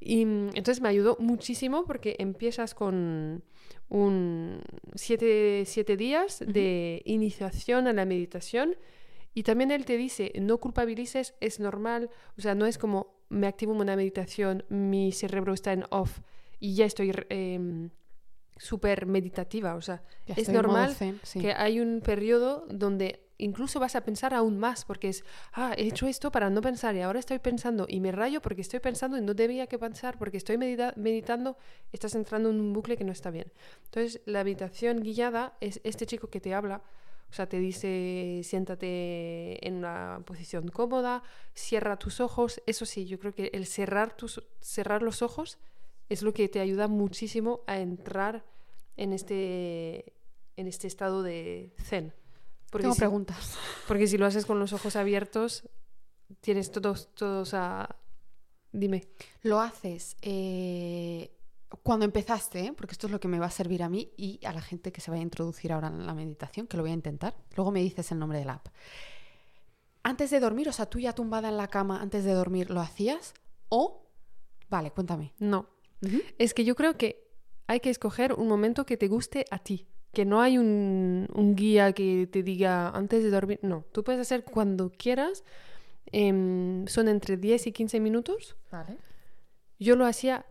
Y 0.01 0.25
mm, 0.25 0.49
entonces 0.55 0.81
me 0.81 0.89
ayudó 0.89 1.17
muchísimo 1.21 1.85
porque 1.85 2.17
empiezas 2.19 2.75
con 2.75 3.45
un 3.89 4.63
siete, 4.95 5.65
siete 5.67 5.97
días 5.97 6.43
de 6.47 7.03
iniciación 7.05 7.87
a 7.87 7.93
la 7.93 8.05
meditación. 8.05 8.77
Y 9.35 9.43
también 9.43 9.71
él 9.71 9.85
te 9.85 9.97
dice, 9.97 10.33
no 10.41 10.59
culpabilices, 10.59 11.35
es 11.41 11.61
normal. 11.61 12.09
O 12.39 12.41
sea, 12.41 12.55
no 12.55 12.67
es 12.67 12.79
como 12.79 13.15
me 13.29 13.47
activo 13.47 13.73
en 13.73 13.81
una 13.81 13.97
meditación, 13.97 14.65
mi 14.69 15.13
cerebro 15.13 15.55
está 15.55 15.73
en 15.73 15.85
off 15.91 16.21
y 16.61 16.75
ya 16.75 16.85
estoy 16.85 17.13
eh, 17.31 17.91
súper 18.57 19.07
meditativa. 19.07 19.75
O 19.75 19.83
sea, 19.83 20.03
es 20.27 20.49
normal 20.49 20.97
que 21.33 21.53
hay 21.53 21.81
un 21.81 22.01
periodo 22.01 22.67
donde 22.71 23.24
incluso 23.39 23.81
vas 23.81 23.97
a 23.97 24.03
pensar 24.03 24.35
aún 24.35 24.59
más 24.59 24.85
porque 24.85 25.09
es, 25.09 25.25
ah, 25.53 25.75
he 25.77 25.87
hecho 25.89 26.07
esto 26.07 26.31
para 26.31 26.51
no 26.51 26.61
pensar 26.61 26.95
y 26.95 27.01
ahora 27.01 27.19
estoy 27.19 27.39
pensando 27.39 27.87
y 27.89 28.01
me 28.01 28.13
rayo 28.13 28.41
porque 28.41 28.63
estoy 28.63 28.81
pensando 28.81 29.17
y 29.17 29.23
no 29.23 29.35
debía 29.35 29.67
que 29.67 29.79
pensar 29.79 30.19
porque 30.19 30.37
estoy 30.37 30.59
meditando, 30.59 31.57
estás 31.93 32.15
entrando 32.15 32.51
en 32.51 32.61
un 32.61 32.73
bucle 32.73 32.97
que 32.97 33.05
no 33.05 33.13
está 33.13 33.31
bien. 33.31 33.51
Entonces, 33.87 34.21
la 34.27 34.45
meditación 34.45 35.01
guiada 35.01 35.57
es 35.61 35.81
este 35.85 36.07
chico 36.07 36.29
que 36.29 36.41
te 36.41 36.55
habla, 36.55 36.83
o 37.31 37.33
sea, 37.33 37.49
te 37.49 37.59
dice, 37.59 38.43
siéntate 38.45 39.67
en 39.67 39.75
una 39.75 40.23
posición 40.25 40.69
cómoda, 40.69 41.25
cierra 41.53 41.99
tus 41.99 42.21
ojos. 42.21 42.63
Eso 42.67 42.87
sí, 42.87 43.07
yo 43.07 43.19
creo 43.19 43.35
que 43.35 43.51
el 43.55 43.67
cerrar, 43.67 44.17
tus, 44.17 44.45
cerrar 44.61 45.03
los 45.03 45.21
ojos 45.21 45.59
es 46.09 46.23
lo 46.23 46.33
que 46.33 46.49
te 46.49 46.61
ayuda 46.61 46.87
muchísimo 46.87 47.63
a 47.67 47.79
entrar 47.79 48.45
en 48.97 49.13
este, 49.13 50.13
en 50.57 50.69
este 50.69 50.87
estado 50.87 51.25
de 51.25 51.73
zen. 51.83 52.13
Porque 52.75 52.87
Tengo 52.87 52.97
preguntas. 52.97 53.55
Porque 53.87 54.09
si 54.09 54.19
lo 54.19 54.27
haces 54.27 54.47
con 54.47 54.59
los 54.59 54.73
ojos 54.73 54.97
abiertos, 54.97 55.63
tienes 56.41 56.73
todos, 56.73 57.15
todos 57.15 57.55
a... 57.55 57.95
Dime. 58.73 59.07
Lo 59.43 59.61
haces 59.61 60.17
eh, 60.23 61.31
cuando 61.85 62.05
empezaste, 62.05 62.73
porque 62.77 62.91
esto 62.91 63.07
es 63.07 63.13
lo 63.13 63.21
que 63.21 63.29
me 63.29 63.39
va 63.39 63.47
a 63.47 63.51
servir 63.53 63.85
a 63.85 63.89
mí 63.89 64.11
y 64.17 64.45
a 64.45 64.53
la 64.53 64.61
gente 64.61 64.91
que 64.91 65.01
se 65.01 65.13
vaya 65.13 65.21
a 65.21 65.23
introducir 65.23 65.73
ahora 65.73 65.87
en 65.87 66.05
la 66.05 66.15
meditación, 66.15 66.67
que 66.67 66.77
lo 66.77 66.83
voy 66.83 66.91
a 66.91 66.95
intentar. 66.95 67.37
Luego 67.55 67.71
me 67.71 67.81
dices 67.81 68.11
el 68.11 68.19
nombre 68.19 68.41
de 68.41 68.45
la 68.45 68.55
app. 68.55 68.67
Antes 70.03 70.31
de 70.31 70.41
dormir, 70.41 70.69
o 70.69 70.73
sea, 70.73 70.87
tú 70.87 70.99
ya 70.99 71.13
tumbada 71.13 71.51
en 71.51 71.57
la 71.57 71.69
cama 71.69 72.03
antes 72.03 72.25
de 72.25 72.33
dormir, 72.33 72.71
¿lo 72.71 72.81
hacías? 72.81 73.35
O, 73.69 74.09
vale, 74.69 74.91
cuéntame. 74.91 75.33
No. 75.39 75.69
Es 76.39 76.55
que 76.55 76.65
yo 76.65 76.75
creo 76.75 76.99
que 76.99 77.31
hay 77.69 77.79
que 77.79 77.91
escoger 77.91 78.33
un 78.33 78.49
momento 78.49 78.85
que 78.85 78.97
te 78.97 79.07
guste 79.07 79.45
a 79.53 79.61
ti 79.61 79.87
que 80.15 80.25
no 80.25 80.41
hay 80.41 80.57
un, 80.57 81.55
guía 81.57 81.93
que 81.93 82.27
te 82.31 82.43
diga 82.43 82.89
antes 82.91 83.23
de 83.23 83.31
dormir. 83.31 83.59
No, 83.63 83.85
tú 83.93 84.03
puedes 84.03 84.21
hacer 84.21 84.45
cuando 84.45 84.91
quieras. 84.91 85.45
Em, 86.07 86.87
son 86.87 87.09
entre 87.09 87.37
10 87.37 87.67
y 87.67 87.73
15 87.73 88.01
minutos. 88.01 88.57
Vale. 88.71 88.97
Yo 89.79 89.97
lo 89.97 90.07
hacía 90.07 90.47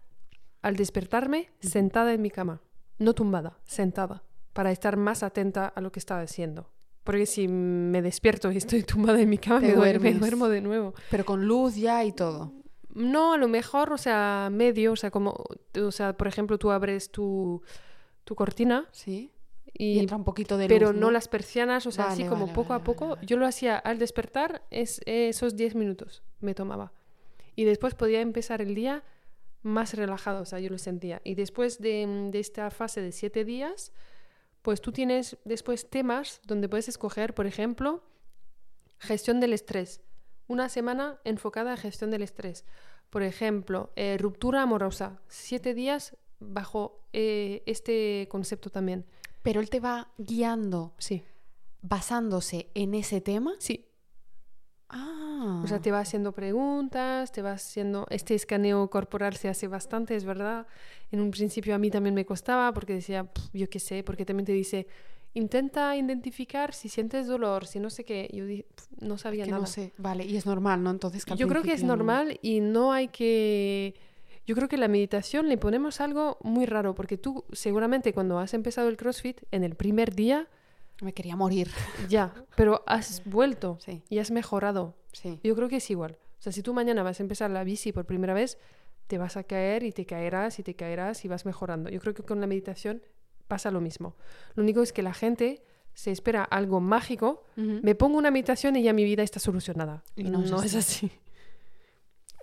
al 0.61 0.75
despertarme 0.75 1.49
sentada 1.59 2.13
en 2.13 2.21
mi 2.21 2.29
cama, 2.29 2.61
no 2.99 3.13
tumbada, 3.13 3.57
sentada, 3.63 4.23
para 4.53 4.71
estar 4.71 4.97
más 4.97 5.23
atenta 5.23 5.67
a 5.67 5.81
lo 5.81 5.91
que 5.91 5.99
estaba 5.99 6.21
haciendo. 6.21 6.69
Porque 7.03 7.25
si 7.25 7.47
me 7.47 8.01
despierto 8.01 8.51
y 8.51 8.57
estoy 8.57 8.83
tumbada 8.83 9.19
en 9.21 9.29
mi 9.29 9.37
cama, 9.37 9.61
me, 9.61 9.99
me, 9.99 10.13
duermo 10.13 10.49
de 10.49 10.61
nuevo. 10.61 10.93
Pero 11.09 11.25
con 11.25 11.45
luz 11.45 11.75
ya 11.75 12.03
y 12.03 12.11
todo. 12.11 12.53
No, 12.93 13.33
a 13.33 13.37
lo 13.37 13.47
mejor, 13.47 13.91
o 13.91 13.97
sea, 13.97 14.49
medio, 14.51 14.91
o 14.91 14.95
sea, 14.95 15.09
como, 15.09 15.43
o 15.75 15.91
sea, 15.91 16.15
por 16.15 16.27
ejemplo, 16.27 16.59
tú 16.59 16.69
abres 16.69 17.09
tu, 17.09 17.63
tu 18.23 18.35
cortina. 18.35 18.87
Sí 18.91 19.31
y, 19.73 19.99
entra 19.99 20.17
un 20.17 20.23
poquito 20.23 20.57
de 20.57 20.67
luz, 20.67 20.77
Pero 20.77 20.93
¿no? 20.93 21.09
las 21.09 21.27
persianas, 21.27 21.85
o 21.87 21.91
sea, 21.91 22.09
así 22.09 22.25
como 22.25 22.53
poco 22.53 22.73
a 22.73 22.83
poco. 22.83 23.17
Yo 23.21 23.37
lo 23.37 23.45
hacía 23.45 23.77
al 23.77 23.97
despertar, 23.97 24.63
es, 24.69 25.01
esos 25.05 25.55
10 25.55 25.75
minutos 25.75 26.23
me 26.39 26.53
tomaba. 26.53 26.93
Y 27.55 27.65
después 27.65 27.95
podía 27.95 28.21
empezar 28.21 28.61
el 28.61 28.75
día 28.75 29.03
más 29.63 29.93
relajado, 29.93 30.41
o 30.41 30.45
sea, 30.45 30.59
yo 30.59 30.69
lo 30.69 30.77
sentía. 30.77 31.21
Y 31.23 31.35
después 31.35 31.79
de, 31.79 32.29
de 32.31 32.39
esta 32.39 32.69
fase 32.69 33.01
de 33.01 33.11
siete 33.11 33.45
días, 33.45 33.91
pues 34.61 34.81
tú 34.81 34.91
tienes 34.91 35.37
después 35.45 35.89
temas 35.89 36.41
donde 36.45 36.69
puedes 36.69 36.89
escoger, 36.89 37.33
por 37.33 37.47
ejemplo, 37.47 38.03
gestión 38.99 39.39
del 39.39 39.53
estrés. 39.53 40.01
Una 40.47 40.69
semana 40.69 41.19
enfocada 41.23 41.71
en 41.71 41.77
gestión 41.77 42.11
del 42.11 42.21
estrés. 42.21 42.65
Por 43.09 43.23
ejemplo, 43.23 43.91
eh, 43.95 44.17
ruptura 44.19 44.61
amorosa. 44.61 45.21
Siete 45.27 45.73
días 45.73 46.17
bajo 46.39 47.07
eh, 47.13 47.63
este 47.65 48.27
concepto 48.29 48.69
también. 48.69 49.05
Pero 49.43 49.61
él 49.61 49.69
te 49.69 49.79
va 49.79 50.09
guiando. 50.17 50.93
Sí. 50.97 51.21
Basándose 51.81 52.69
en 52.73 52.95
ese 52.95 53.21
tema. 53.21 53.53
Sí. 53.59 53.85
Ah. 54.89 55.61
O 55.63 55.67
sea, 55.67 55.79
te 55.81 55.91
va 55.91 55.99
haciendo 55.99 56.31
preguntas, 56.31 57.31
te 57.31 57.41
va 57.41 57.51
haciendo... 57.51 58.07
Este 58.09 58.35
escaneo 58.35 58.89
corporal 58.89 59.35
se 59.35 59.49
hace 59.49 59.67
bastante, 59.67 60.15
es 60.15 60.23
verdad. 60.23 60.65
En 61.11 61.19
un 61.19 61.31
principio 61.31 61.75
a 61.75 61.77
mí 61.77 61.91
también 61.91 62.15
me 62.15 62.25
costaba 62.25 62.73
porque 62.73 62.93
decía, 62.93 63.29
yo 63.51 63.69
qué 63.69 63.79
sé, 63.79 64.03
porque 64.03 64.25
también 64.25 64.45
te 64.45 64.53
dice, 64.53 64.87
intenta 65.33 65.95
identificar 65.97 66.73
si 66.73 66.89
sientes 66.89 67.27
dolor, 67.27 67.67
si 67.67 67.79
no 67.79 67.89
sé 67.89 68.05
qué. 68.05 68.29
Yo 68.31 68.45
no 69.05 69.17
sabía 69.17 69.45
nada. 69.45 69.59
No 69.59 69.65
sé, 69.65 69.91
vale, 69.97 70.25
y 70.25 70.37
es 70.37 70.45
normal, 70.45 70.81
¿no? 70.83 70.91
Entonces, 70.91 71.25
yo 71.35 71.47
creo 71.47 71.63
que 71.63 71.73
es 71.73 71.83
normal 71.83 72.39
y 72.41 72.61
no 72.61 72.93
hay 72.93 73.09
que... 73.09 73.95
Yo 74.45 74.55
creo 74.55 74.67
que 74.67 74.77
la 74.77 74.87
meditación 74.87 75.47
le 75.47 75.57
ponemos 75.57 76.01
algo 76.01 76.37
muy 76.41 76.65
raro, 76.65 76.95
porque 76.95 77.17
tú 77.17 77.45
seguramente 77.53 78.13
cuando 78.13 78.39
has 78.39 78.53
empezado 78.53 78.89
el 78.89 78.97
CrossFit, 78.97 79.41
en 79.51 79.63
el 79.63 79.75
primer 79.75 80.13
día... 80.13 80.47
Me 81.01 81.13
quería 81.13 81.35
morir. 81.35 81.69
Ya, 82.09 82.33
pero 82.55 82.83
has 82.85 83.23
vuelto 83.25 83.77
sí. 83.79 84.03
y 84.09 84.19
has 84.19 84.31
mejorado. 84.31 84.95
Sí. 85.11 85.39
Yo 85.43 85.55
creo 85.55 85.69
que 85.69 85.77
es 85.77 85.89
igual. 85.89 86.17
O 86.39 86.41
sea, 86.41 86.51
si 86.51 86.61
tú 86.61 86.73
mañana 86.73 87.03
vas 87.03 87.19
a 87.19 87.23
empezar 87.23 87.49
la 87.49 87.63
bici 87.63 87.91
por 87.91 88.05
primera 88.05 88.33
vez, 88.33 88.57
te 89.07 89.17
vas 89.17 89.37
a 89.37 89.43
caer 89.43 89.83
y 89.83 89.91
te 89.91 90.05
caerás 90.05 90.59
y 90.59 90.63
te 90.63 90.75
caerás 90.75 91.23
y 91.23 91.27
vas 91.27 91.45
mejorando. 91.45 91.89
Yo 91.89 91.99
creo 91.99 92.13
que 92.13 92.23
con 92.23 92.41
la 92.41 92.47
meditación 92.47 93.01
pasa 93.47 93.71
lo 93.71 93.81
mismo. 93.81 94.15
Lo 94.55 94.63
único 94.63 94.81
es 94.81 94.91
que 94.93 95.03
la 95.03 95.13
gente 95.13 95.63
se 95.93 96.11
espera 96.11 96.43
algo 96.43 96.79
mágico, 96.79 97.43
me 97.55 97.93
pongo 97.93 98.17
una 98.17 98.31
meditación 98.31 98.75
y 98.75 98.83
ya 98.83 98.93
mi 98.93 99.03
vida 99.03 99.21
está 99.21 99.39
solucionada. 99.39 100.03
Y 100.15 100.23
no, 100.23 100.39
no 100.39 100.63
es, 100.63 100.63
así. 100.63 100.65
es 100.65 100.75
así. 100.75 101.11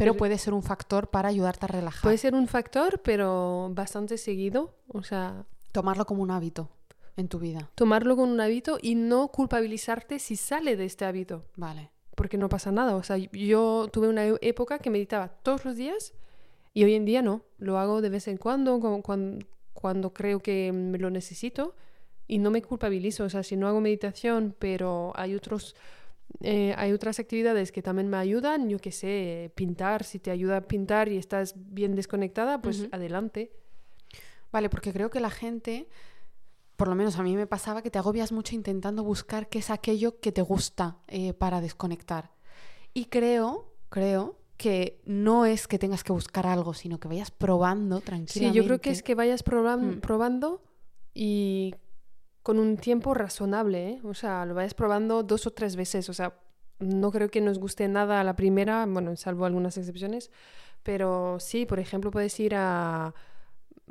Pero 0.05 0.17
puede 0.17 0.39
ser 0.39 0.55
un 0.55 0.63
factor 0.63 1.09
para 1.09 1.29
ayudarte 1.29 1.67
a 1.67 1.69
relajar. 1.69 2.03
Puede 2.03 2.19
ser 2.19 2.35
un 2.35 2.49
factor, 2.49 3.01
pero 3.03 3.71
bastante 3.73 4.19
seguido. 4.19 4.75
O 4.89 5.03
sea. 5.03 5.45
Tomarlo 5.73 6.07
como 6.07 6.23
un 6.23 6.31
hábito 6.31 6.69
en 7.17 7.29
tu 7.29 7.39
vida. 7.39 7.71
Tomarlo 7.75 8.17
como 8.17 8.33
un 8.33 8.41
hábito 8.41 8.79
y 8.81 8.95
no 8.95 9.29
culpabilizarte 9.29 10.19
si 10.19 10.37
sale 10.37 10.77
de 10.77 10.87
este 10.87 11.05
hábito. 11.05 11.45
Vale. 11.57 11.91
Porque 12.15 12.39
no 12.39 12.49
pasa 12.49 12.73
nada. 12.73 12.97
O 12.97 13.03
sea, 13.03 13.19
yo 13.19 13.89
tuve 13.93 14.09
una 14.09 14.25
época 14.41 14.79
que 14.79 14.91
meditaba 14.91 15.29
todos 15.29 15.65
los 15.65 15.77
días 15.77 16.15
y 16.73 16.85
hoy 16.85 16.95
en 16.95 17.05
día 17.05 17.23
no. 17.23 17.43
Lo 17.59 17.79
hago 17.79 18.01
de 18.01 18.09
vez 18.09 18.27
en 18.29 18.37
cuando, 18.37 18.81
cuando, 18.81 19.39
cuando 19.75 20.13
creo 20.13 20.41
que 20.41 20.73
me 20.73 20.99
lo 20.99 21.11
necesito 21.11 21.75
y 22.27 22.39
no 22.39 22.51
me 22.51 22.63
culpabilizo. 22.63 23.25
O 23.25 23.31
sea, 23.31 23.43
si 23.43 23.57
no 23.57 23.69
hago 23.69 23.81
meditación, 23.81 24.55
pero 24.59 25.13
hay 25.15 25.35
otros 25.35 25.77
eh, 26.41 26.75
hay 26.79 26.93
otras 26.93 27.19
actividades 27.19 27.73
que 27.73 27.83
también 27.83 28.09
me 28.09 28.17
ayudan, 28.17 28.69
yo 28.69 28.79
qué 28.79 28.93
sé, 28.93 29.53
pintar, 29.55 30.05
si 30.05 30.19
te 30.19 30.31
ayuda 30.31 30.59
a 30.59 30.61
pintar 30.63 31.09
y 31.09 31.17
estás 31.17 31.55
bien 31.57 31.95
desconectada, 31.95 32.63
pues 32.63 32.89
adelante. 32.93 33.53
Vale, 34.53 34.69
porque 34.69 34.93
creo 34.93 35.11
que 35.11 35.21
la 35.21 35.31
gente, 35.31 35.89
por 36.77 36.89
lo 36.89 36.95
menos 36.95 37.19
a 37.19 37.23
mí 37.23 37.37
me 37.37 37.47
pasaba 37.47 37.83
que 37.83 37.91
te 37.91 37.99
agobias 37.99 38.33
mucho 38.33 38.55
intentando 38.55 39.05
buscar 39.05 39.49
qué 39.49 39.59
es 39.59 39.71
aquello 39.71 40.21
que 40.21 40.33
te 40.33 40.43
gusta 40.43 40.99
eh, 41.09 41.35
para 41.35 41.61
desconectar. 41.61 42.31
Y 42.95 43.07
creo, 43.07 43.75
creo 43.89 44.39
que 44.57 45.01
no 45.05 45.47
es 45.47 45.67
que 45.67 45.79
tengas 45.79 46.05
que 46.05 46.13
buscar 46.13 46.47
algo, 46.47 46.75
sino 46.75 46.99
que 46.99 47.09
vayas 47.09 47.31
probando 47.31 48.01
tranquilamente. 48.01 48.53
Sí, 48.53 48.53
yo 48.53 48.65
creo 48.65 48.81
que 48.81 48.91
es 48.91 49.03
que 49.03 49.15
vayas 49.15 49.43
mm. 49.43 50.01
probando 50.01 50.63
y 51.15 51.75
con 52.43 52.59
un 52.59 52.77
tiempo 52.77 53.15
razonable, 53.15 53.91
¿eh? 53.91 54.01
o 54.05 54.15
sea, 54.15 54.47
lo 54.47 54.55
vayas 54.55 54.75
probando 54.75 55.23
dos 55.23 55.47
o 55.47 55.51
tres 55.51 55.77
veces, 55.77 56.09
o 56.09 56.15
sea, 56.15 56.35
no 56.79 57.13
creo 57.13 57.31
que 57.31 57.41
nos 57.41 57.59
guste 57.59 57.87
nada 57.89 58.21
a 58.21 58.25
la 58.25 58.35
primera, 58.37 58.87
bueno, 58.87 59.15
salvo 59.17 59.45
algunas 59.45 59.77
excepciones, 59.77 60.31
pero 60.83 61.39
sí, 61.39 61.67
por 61.67 61.79
ejemplo, 61.79 62.11
puedes 62.11 62.41
ir 62.41 62.55
a, 62.55 63.15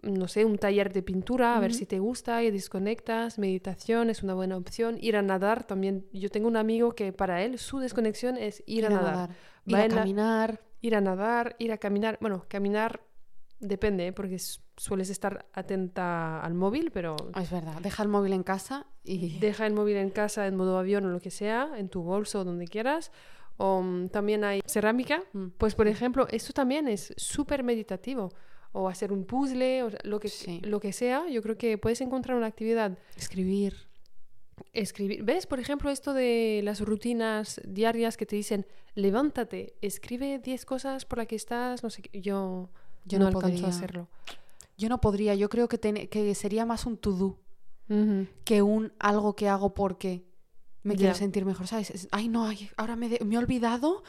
no 0.01 0.27
sé, 0.27 0.45
un 0.45 0.57
taller 0.57 0.91
de 0.91 1.03
pintura, 1.03 1.55
a 1.55 1.59
ver 1.59 1.73
si 1.73 1.85
te 1.85 1.99
gusta 1.99 2.43
y 2.43 2.49
desconectas, 2.49 3.37
meditación 3.37 4.09
es 4.09 4.23
una 4.23 4.33
buena 4.33 4.57
opción, 4.57 4.97
ir 4.99 5.15
a 5.15 5.21
nadar 5.21 5.65
también, 5.65 6.07
yo 6.11 6.29
tengo 6.29 6.47
un 6.47 6.57
amigo 6.57 6.93
que 6.93 7.13
para 7.13 7.43
él 7.43 7.59
su 7.59 7.77
desconexión 7.77 8.37
es 8.37 8.63
ir, 8.65 8.87
a, 8.87 8.89
nadar. 8.89 9.29
Ir 9.65 9.75
a 9.75 9.87
caminar. 9.87 10.61
Ir 10.81 10.95
a 10.95 11.01
nadar, 11.01 11.55
ir 11.59 11.71
a 11.71 11.77
caminar, 11.77 12.17
bueno, 12.21 12.45
caminar 12.47 13.01
depende, 13.59 14.07
¿eh? 14.07 14.13
porque 14.13 14.39
sueles 14.79 15.09
estar 15.09 15.45
atenta 15.53 16.39
al 16.39 16.53
móvil, 16.53 16.89
pero... 16.91 17.15
Es 17.39 17.51
verdad, 17.51 17.81
deja 17.81 18.01
el 18.01 18.09
móvil 18.09 18.33
en 18.33 18.43
casa 18.43 18.85
y... 19.03 19.37
Deja 19.39 19.67
el 19.67 19.73
móvil 19.73 19.97
en 19.97 20.09
casa 20.09 20.47
en 20.47 20.55
modo 20.55 20.77
avión 20.77 21.05
o 21.05 21.09
lo 21.09 21.19
que 21.19 21.31
sea, 21.31 21.71
en 21.75 21.89
tu 21.89 22.01
bolso 22.01 22.39
o 22.39 22.43
donde 22.45 22.65
quieras. 22.65 23.11
O 23.57 23.81
mm, 23.81 24.07
también 24.07 24.45
hay 24.45 24.61
cerámica, 24.65 25.21
mm. 25.33 25.47
pues 25.57 25.75
por 25.75 25.87
ejemplo, 25.87 26.27
esto 26.31 26.53
también 26.53 26.87
es 26.87 27.13
súper 27.17 27.61
meditativo. 27.63 28.31
O 28.71 28.87
hacer 28.87 29.11
un 29.11 29.25
puzzle, 29.25 29.83
o 29.83 29.89
lo 30.03 30.19
que, 30.19 30.31
lo 30.63 30.79
que 30.79 30.93
sea, 30.93 31.27
yo 31.27 31.41
creo 31.41 31.57
que 31.57 31.77
puedes 31.77 31.99
encontrar 32.01 32.37
una 32.37 32.45
actividad. 32.45 32.97
Escribir. 33.17 33.89
Escribir. 34.71 35.23
¿Ves, 35.23 35.45
por 35.45 35.59
ejemplo, 35.59 35.89
esto 35.89 36.13
de 36.13 36.61
las 36.63 36.79
rutinas 36.79 37.59
diarias 37.65 38.15
que 38.15 38.25
te 38.25 38.35
dicen, 38.35 38.65
levántate, 38.95 39.73
escribe 39.81 40.39
10 40.39 40.65
cosas 40.65 41.05
por 41.05 41.17
las 41.17 41.27
que 41.27 41.35
estás, 41.35 41.83
no 41.83 41.89
sé 41.89 42.03
qué. 42.03 42.21
Yo, 42.21 42.69
yo 43.05 43.19
no, 43.19 43.31
podría 43.31 43.67
hacerlo. 43.67 44.07
Yo 44.79 44.87
no 44.87 45.01
podría, 45.01 45.35
yo 45.35 45.49
creo 45.49 45.67
que, 45.67 45.77
que 45.77 46.35
sería 46.35 46.65
más 46.65 46.85
un 46.85 46.97
to-do 46.97 47.37
que 48.45 48.61
un 48.61 48.93
algo 48.99 49.35
que 49.35 49.49
hago 49.49 49.73
porque 49.73 50.23
me 50.83 50.95
quiero 50.95 51.15
sentir 51.15 51.43
mejor, 51.43 51.67
¿sabes? 51.67 52.07
Ay, 52.11 52.29
no, 52.29 52.49
ahora 52.77 52.95
me, 52.95 53.09
me, 53.25 53.35
he 53.35 53.37
olvidado, 53.37 54.03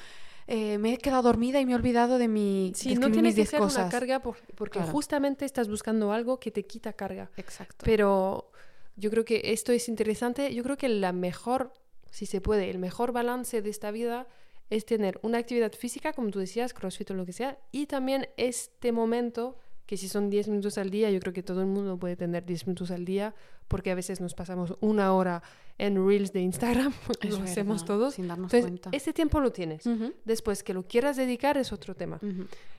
eh, 0.47 0.79
me 0.79 0.93
he 0.93 0.99
quedado 0.99 1.23
dormida 1.23 1.61
y 1.61 1.67
me 1.67 1.73
he 1.73 1.75
olvidado 1.75 2.19
de 2.19 2.29
mi. 2.29 2.73
Sí, 2.77 2.95
no 2.95 3.11
tiene 3.11 3.35
que 3.35 3.47
ser 3.47 3.61
una 3.61 3.89
carga 3.89 4.23
porque 4.23 4.81
justamente 4.81 5.45
estás 5.45 5.69
buscando 5.69 6.13
algo 6.13 6.39
que 6.39 6.51
te 6.51 6.65
quita 6.65 6.93
carga. 6.93 7.31
Exacto. 7.37 7.85
Pero 7.85 8.53
yo 8.97 9.11
creo 9.11 9.25
que 9.25 9.41
esto 9.47 9.73
es 9.73 9.89
interesante. 9.89 10.55
Yo 10.55 10.63
creo 10.63 10.77
que 10.77 10.89
la 10.89 11.13
mejor, 11.13 11.73
si 12.11 12.27
se 12.27 12.41
puede, 12.41 12.71
el 12.71 12.79
mejor 12.79 13.11
balance 13.13 13.61
de 13.61 13.71
esta 13.71 13.91
vida 13.91 14.29
es 14.69 14.85
tener 14.85 15.19
una 15.23 15.39
actividad 15.39 15.73
física, 15.73 16.13
como 16.13 16.31
tú 16.31 16.39
decías, 16.39 16.75
crossfit 16.75 17.11
o 17.11 17.15
lo 17.15 17.27
que 17.27 17.33
sea, 17.33 17.59
y 17.73 17.87
también 17.87 18.29
este 18.37 18.93
momento 18.93 19.59
que 19.91 19.97
si 19.97 20.07
son 20.07 20.31
10 20.31 20.47
minutos 20.47 20.79
al 20.79 20.89
día, 20.89 21.11
yo 21.11 21.19
creo 21.19 21.33
que 21.33 21.43
todo 21.43 21.63
el 21.63 21.67
mundo 21.67 21.99
puede 21.99 22.15
tener 22.15 22.47
10 22.47 22.69
minutos 22.69 22.93
al 22.93 23.05
día, 23.05 23.35
porque 23.67 23.91
a 23.91 23.97
veces 23.97 24.21
nos 24.21 24.35
pasamos 24.35 24.77
una 24.79 25.13
hora 25.15 25.43
en 25.79 26.07
Reels 26.07 26.33
de 26.33 26.43
Instagram, 26.43 26.93
lo 27.29 27.39
hacemos 27.39 27.85
todos. 27.85 28.15
Sin 28.15 28.29
darnos 28.29 28.55
entonces, 28.55 28.71
cuenta. 28.71 28.97
Ese 28.97 29.13
tiempo 29.13 29.41
lo 29.41 29.51
tienes. 29.51 29.83
Después 30.25 30.63
que 30.63 30.75
lo 30.75 30.87
quieras 30.87 31.17
dedicar 31.17 31.57
es 31.57 31.73
otro 31.73 31.97
tema. 31.97 32.21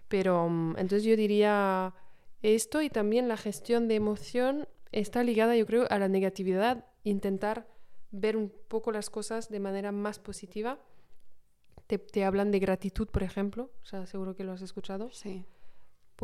Pero 0.08 0.48
mm, 0.48 0.78
entonces 0.78 1.04
yo 1.04 1.18
diría 1.18 1.94
esto 2.44 2.82
y 2.82 2.90
también 2.90 3.28
la 3.28 3.36
gestión 3.36 3.90
de 3.90 3.96
emoción 3.96 4.70
está 4.94 5.22
ligada, 5.22 5.58
yo 5.58 5.66
creo, 5.66 5.88
a 5.90 6.00
la 6.00 6.08
negatividad, 6.08 6.86
intentar 7.04 7.68
ver 8.12 8.38
un 8.38 8.54
poco 8.70 8.94
las 8.94 9.10
cosas 9.10 9.50
de 9.50 9.60
manera 9.60 9.92
más 9.92 10.18
positiva. 10.18 10.80
Te, 11.88 11.98
te 11.98 12.24
hablan 12.24 12.52
de 12.52 12.60
gratitud, 12.60 13.10
por 13.10 13.24
ejemplo, 13.24 13.70
o 13.84 13.86
sea, 13.86 14.06
seguro 14.06 14.34
que 14.34 14.46
lo 14.46 14.54
has 14.54 14.62
escuchado. 14.62 15.12
Sí 15.12 15.46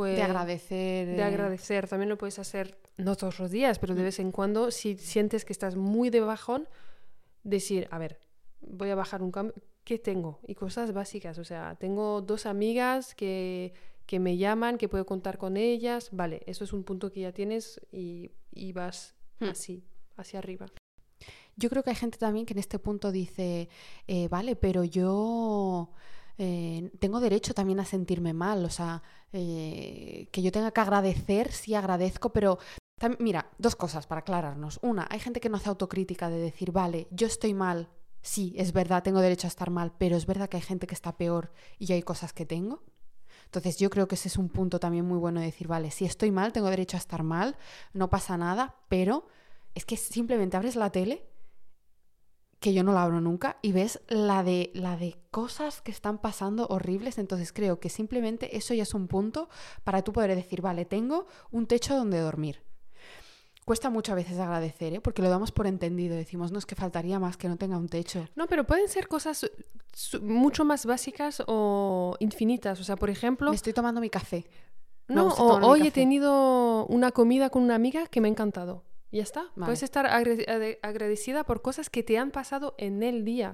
de 0.05 0.13
pues, 0.13 0.21
agradecer. 0.21 1.07
De 1.15 1.23
agradecer. 1.23 1.88
También 1.88 2.10
lo 2.10 2.17
puedes 2.17 2.39
hacer, 2.39 2.77
no 2.97 3.15
todos 3.15 3.39
los 3.39 3.51
días, 3.51 3.79
pero 3.79 3.95
de 3.95 4.01
mm. 4.01 4.05
vez 4.05 4.19
en 4.19 4.31
cuando, 4.31 4.71
si 4.71 4.97
sientes 4.97 5.45
que 5.45 5.53
estás 5.53 5.75
muy 5.75 6.10
de 6.10 6.21
bajón, 6.21 6.67
decir, 7.43 7.88
a 7.91 7.97
ver, 7.97 8.19
voy 8.62 8.89
a 8.89 8.95
bajar 8.95 9.21
un 9.21 9.31
cambio, 9.31 9.55
¿qué 9.83 9.97
tengo? 9.97 10.39
Y 10.45 10.55
cosas 10.55 10.93
básicas, 10.93 11.38
o 11.38 11.43
sea, 11.43 11.75
tengo 11.75 12.21
dos 12.21 12.45
amigas 12.45 13.15
que, 13.15 13.73
que 14.05 14.19
me 14.19 14.38
llaman, 14.38 14.77
que 14.77 14.89
puedo 14.89 15.05
contar 15.05 15.38
con 15.38 15.57
ellas, 15.57 16.10
vale, 16.12 16.43
eso 16.45 16.63
es 16.63 16.73
un 16.73 16.83
punto 16.83 17.12
que 17.12 17.21
ya 17.21 17.31
tienes 17.31 17.81
y, 17.91 18.31
y 18.53 18.73
vas 18.73 19.15
hmm. 19.39 19.45
así, 19.45 19.83
hacia 20.15 20.39
arriba. 20.39 20.67
Yo 21.55 21.69
creo 21.69 21.81
que 21.81 21.89
hay 21.89 21.95
gente 21.95 22.19
también 22.19 22.45
que 22.45 22.53
en 22.53 22.60
este 22.60 22.77
punto 22.77 23.12
dice, 23.12 23.67
eh, 24.07 24.27
vale, 24.27 24.55
pero 24.55 24.83
yo 24.83 25.89
eh, 26.38 26.91
tengo 27.00 27.19
derecho 27.19 27.54
también 27.54 27.80
a 27.80 27.86
sentirme 27.86 28.34
mal, 28.34 28.63
o 28.63 28.69
sea, 28.69 29.02
eh, 29.34 30.30
que 30.32 30.41
yo 30.41 30.52
tenga 30.52 30.71
que 30.71 30.82
agradecer, 30.82 31.52
sí 31.52 31.73
agradezco, 31.73 32.32
pero 32.32 32.60
mira, 33.19 33.50
dos 33.58 33.76
cosas 33.76 34.08
para 34.08 34.19
aclararnos. 34.19 34.80
Una, 34.82 35.08
hay 35.10 35.19
gente 35.19 35.39
que 35.39 35.50
no 35.50 35.58
hace 35.58 35.69
autocrítica 35.69 36.30
de 36.30 36.38
decir, 36.38 36.71
vale, 36.71 37.08
yo 37.12 37.28
estoy 37.28 37.54
mal, 37.54 37.89
sí, 38.21 38.54
es 38.58 38.73
verdad, 38.73 39.04
tengo 39.04 39.21
derecho 39.21 39.47
a 39.47 39.50
estar 39.50 39.69
mal, 39.69 39.93
pero 39.97 40.15
es 40.15 40.26
verdad 40.26 40.50
que 40.50 40.58
hay 40.58 40.63
gente 40.63 40.88
que 40.88 40.95
está 40.95 41.17
peor 41.17 41.52
y 41.80 41.91
hay 41.93 42.04
cosas 42.04 42.34
que 42.34 42.45
tengo. 42.45 42.84
Entonces 43.45 43.78
yo 43.78 43.89
creo 43.89 44.08
que 44.08 44.15
ese 44.15 44.28
es 44.28 44.38
un 44.38 44.50
punto 44.50 44.80
también 44.80 45.06
muy 45.06 45.17
bueno 45.17 45.39
de 45.39 45.45
decir, 45.47 45.67
vale, 45.67 45.89
si 45.91 46.06
estoy 46.06 46.32
mal, 46.32 46.52
tengo 46.52 46.69
derecho 46.69 46.97
a 46.97 47.00
estar 47.00 47.23
mal, 47.23 47.56
no 47.93 48.10
pasa 48.10 48.38
nada, 48.38 48.76
pero 48.89 49.28
es 49.73 49.86
que 49.86 49.95
simplemente 49.95 50.58
abres 50.58 50.76
la 50.76 50.91
tele 50.91 51.26
que 52.59 52.73
yo 52.73 52.83
no 52.83 52.93
la 52.93 53.03
abro 53.03 53.21
nunca 53.21 53.57
y 53.61 53.71
ves 53.71 54.01
la 54.07 54.43
de, 54.43 54.71
la 54.73 54.97
de 54.97 55.15
cosas 55.31 55.81
que 55.81 55.91
están 55.91 56.17
pasando 56.17 56.67
horribles. 56.67 57.17
Entonces 57.17 57.53
creo 57.53 57.79
que 57.79 57.89
simplemente 57.89 58.57
eso 58.57 58.73
ya 58.73 58.83
es 58.83 58.93
un 58.93 59.07
punto 59.07 59.49
para 59.83 60.01
tú 60.01 60.11
poder 60.11 60.35
decir, 60.35 60.61
vale, 60.61 60.85
tengo 60.85 61.27
un 61.51 61.67
techo 61.67 61.95
donde 61.95 62.19
dormir. 62.19 62.63
Cuesta 63.63 63.89
muchas 63.89 64.15
veces 64.15 64.39
agradecer, 64.39 64.93
¿eh? 64.93 65.01
porque 65.01 65.21
lo 65.21 65.29
damos 65.29 65.51
por 65.51 65.67
entendido. 65.67 66.15
Decimos, 66.15 66.53
no 66.53 66.57
es 66.57 66.65
que 66.65 66.75
faltaría 66.75 67.19
más 67.19 67.35
que 67.35 67.49
no 67.49 67.57
tenga 67.57 67.77
un 67.77 67.89
techo. 67.89 68.25
No, 68.35 68.47
pero 68.47 68.63
pueden 68.63 68.87
ser 68.87 69.09
cosas 69.09 69.51
mucho 70.21 70.63
más 70.63 70.85
básicas 70.85 71.43
o 71.47 72.15
infinitas. 72.19 72.79
O 72.79 72.85
sea, 72.85 72.95
por 72.95 73.09
ejemplo... 73.09 73.49
Me 73.49 73.55
estoy 73.57 73.73
tomando 73.73 73.99
mi 73.99 74.09
café. 74.09 74.47
No, 75.09 75.27
o 75.27 75.67
hoy 75.67 75.87
he 75.87 75.91
tenido 75.91 76.85
una 76.87 77.11
comida 77.11 77.49
con 77.49 77.61
una 77.61 77.75
amiga 77.75 78.07
que 78.07 78.21
me 78.21 78.29
ha 78.29 78.31
encantado. 78.31 78.83
Ya 79.11 79.23
está. 79.23 79.51
Puedes 79.55 79.83
estar 79.83 80.05
agradecida 80.05 81.43
por 81.43 81.61
cosas 81.61 81.89
que 81.89 82.03
te 82.03 82.17
han 82.17 82.31
pasado 82.31 82.75
en 82.77 83.03
el 83.03 83.23
día. 83.23 83.53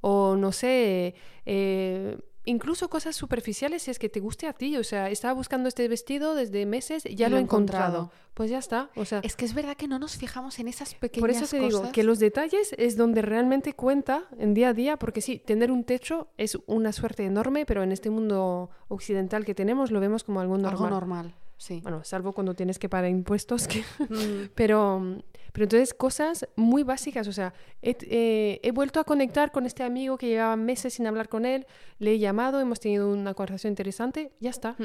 O 0.00 0.36
no 0.36 0.52
sé, 0.52 1.14
eh, 1.46 2.18
incluso 2.44 2.88
cosas 2.88 3.14
superficiales 3.14 3.82
si 3.82 3.90
es 3.90 3.98
que 3.98 4.08
te 4.08 4.20
guste 4.20 4.46
a 4.46 4.52
ti. 4.52 4.76
O 4.76 4.84
sea, 4.84 5.10
estaba 5.10 5.34
buscando 5.34 5.68
este 5.68 5.86
vestido 5.88 6.34
desde 6.34 6.66
meses, 6.66 7.04
ya 7.04 7.28
lo, 7.28 7.36
he 7.36 7.40
encontrado. 7.40 8.10
Pues 8.34 8.50
ya 8.50 8.58
está. 8.58 8.90
O 8.96 9.04
sea, 9.04 9.20
es 9.22 9.36
que 9.36 9.44
es 9.44 9.54
verdad 9.54 9.76
que 9.76 9.88
no 9.88 9.98
nos 9.98 10.16
fijamos 10.16 10.58
en 10.58 10.68
esas 10.68 10.94
pequeñas 10.94 11.20
Por 11.20 11.30
eso 11.30 11.46
te 11.46 11.60
digo 11.60 11.92
que 11.92 12.02
los 12.02 12.18
detalles 12.18 12.72
es 12.78 12.96
donde 12.96 13.22
realmente 13.22 13.74
cuenta 13.74 14.24
en 14.38 14.54
día 14.54 14.68
a 14.68 14.72
día, 14.72 14.96
porque 14.96 15.20
sí, 15.20 15.38
tener 15.38 15.70
un 15.70 15.84
techo 15.84 16.28
es 16.38 16.58
una 16.66 16.92
suerte 16.92 17.24
enorme, 17.24 17.66
pero 17.66 17.82
en 17.82 17.92
este 17.92 18.10
mundo 18.10 18.70
occidental 18.88 19.44
que 19.44 19.54
tenemos 19.54 19.90
lo 19.90 20.00
vemos 20.00 20.24
como 20.24 20.40
algo 20.40 20.56
normal. 20.56 20.72
Algo 20.72 20.90
normal. 20.90 21.34
Sí. 21.62 21.78
Bueno, 21.80 22.02
salvo 22.02 22.32
cuando 22.32 22.54
tienes 22.54 22.80
que 22.80 22.88
pagar 22.88 23.08
impuestos. 23.08 23.68
Que... 23.68 23.84
pero, 24.56 25.22
pero 25.52 25.64
entonces 25.64 25.94
cosas 25.94 26.48
muy 26.56 26.82
básicas. 26.82 27.28
O 27.28 27.32
sea, 27.32 27.54
he, 27.82 28.58
he, 28.60 28.70
vuelto 28.72 28.98
a 28.98 29.04
conectar 29.04 29.52
con 29.52 29.64
este 29.64 29.84
amigo 29.84 30.18
que 30.18 30.26
llevaba 30.26 30.56
meses 30.56 30.94
sin 30.94 31.06
hablar 31.06 31.28
con 31.28 31.46
él. 31.46 31.68
Le 32.00 32.14
he 32.14 32.18
llamado, 32.18 32.58
hemos 32.58 32.80
tenido 32.80 33.12
una 33.12 33.34
conversación 33.34 33.70
interesante. 33.70 34.32
Ya 34.40 34.50
está. 34.50 34.76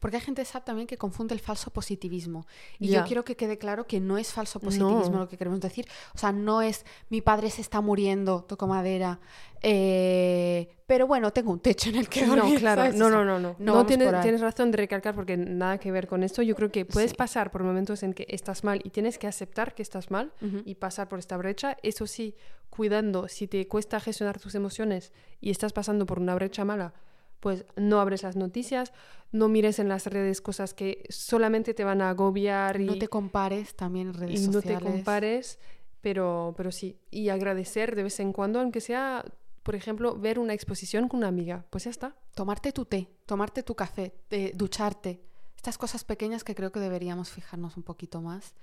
Porque 0.00 0.16
hay 0.16 0.22
gente 0.22 0.44
sabe 0.44 0.64
también 0.64 0.86
que 0.86 0.96
confunde 0.96 1.34
el 1.34 1.40
falso 1.40 1.70
positivismo. 1.70 2.46
Y 2.78 2.88
yo 2.88 3.04
quiero 3.04 3.24
que 3.24 3.36
quede 3.36 3.58
claro 3.58 3.86
que 3.86 4.00
no 4.00 4.18
es 4.18 4.32
falso 4.32 4.60
positivismo 4.60 5.18
lo 5.18 5.28
que 5.28 5.36
queremos 5.36 5.60
decir. 5.60 5.86
O 6.14 6.18
sea, 6.18 6.32
no 6.32 6.62
es 6.62 6.84
mi 7.08 7.20
padre 7.20 7.50
se 7.50 7.60
está 7.60 7.80
muriendo, 7.80 8.42
toco 8.44 8.66
madera. 8.66 9.20
Eh, 9.62 10.68
pero 10.86 11.06
bueno, 11.06 11.32
tengo 11.32 11.50
un 11.52 11.60
techo 11.60 11.90
en 11.90 11.96
el 11.96 12.08
que 12.08 12.26
No, 12.26 12.54
claro. 12.54 12.92
No, 12.94 13.10
no, 13.10 13.24
no, 13.24 13.38
no. 13.38 13.56
No, 13.58 13.86
tienes, 13.86 14.20
tienes, 14.22 14.40
razón 14.40 14.70
de 14.70 14.78
recalcar 14.78 15.14
porque 15.14 15.36
nada 15.36 15.78
que 15.78 15.90
ver 15.90 16.06
con 16.06 16.22
esto. 16.22 16.42
Yo 16.42 16.54
creo 16.54 16.70
que 16.70 16.84
puedes 16.84 17.14
pasar 17.14 17.50
por 17.50 17.62
momentos 17.62 18.02
en 18.02 18.14
que 18.14 18.26
estás 18.28 18.64
mal 18.64 18.80
y 18.84 18.90
tienes 18.90 19.18
que 19.18 19.26
aceptar 19.26 19.74
que 19.74 19.82
estás 19.82 20.10
mal 20.10 20.32
y 20.64 20.76
pasar 20.76 21.08
por 21.08 21.18
esta 21.18 21.36
brecha. 21.36 21.76
Eso 21.82 22.06
sí, 22.06 22.34
cuidando, 22.70 23.28
si 23.28 23.48
te 23.48 23.66
cuesta 23.66 24.00
gestionar 24.00 24.38
tus 24.38 24.54
emociones 24.54 25.12
y 25.40 25.50
estás 25.50 25.72
pasando 25.72 26.06
por 26.06 26.18
una 26.18 26.34
brecha 26.34 26.64
mala, 26.64 26.94
pues 27.40 27.64
no 27.76 28.00
abres 28.00 28.22
las 28.22 28.36
noticias, 28.36 28.92
no 29.32 29.48
mires 29.48 29.78
en 29.78 29.88
las 29.88 30.06
redes 30.06 30.40
cosas 30.40 30.74
que 30.74 31.04
solamente 31.08 31.74
te 31.74 31.84
van 31.84 32.00
a 32.00 32.10
agobiar. 32.10 32.80
Y, 32.80 32.86
no 32.86 32.98
te 32.98 33.08
compares 33.08 33.74
también 33.74 34.08
en 34.08 34.14
redes 34.14 34.40
y 34.40 34.44
sociales. 34.44 34.64
no 34.64 34.78
te 34.78 34.84
compares, 34.84 35.58
pero, 36.00 36.54
pero 36.56 36.72
sí. 36.72 36.98
Y 37.10 37.28
agradecer 37.28 37.94
de 37.94 38.04
vez 38.04 38.20
en 38.20 38.32
cuando, 38.32 38.60
aunque 38.60 38.80
sea, 38.80 39.24
por 39.62 39.74
ejemplo, 39.74 40.16
ver 40.16 40.38
una 40.38 40.54
exposición 40.54 41.08
con 41.08 41.18
una 41.18 41.28
amiga. 41.28 41.64
Pues 41.70 41.84
ya 41.84 41.90
está. 41.90 42.16
Tomarte 42.34 42.72
tu 42.72 42.84
té, 42.84 43.08
tomarte 43.26 43.62
tu 43.62 43.74
café, 43.74 44.14
eh, 44.30 44.52
ducharte. 44.54 45.20
Estas 45.56 45.76
cosas 45.76 46.04
pequeñas 46.04 46.44
que 46.44 46.54
creo 46.54 46.72
que 46.72 46.80
deberíamos 46.80 47.30
fijarnos 47.30 47.76
un 47.76 47.82
poquito 47.82 48.20
más. 48.20 48.54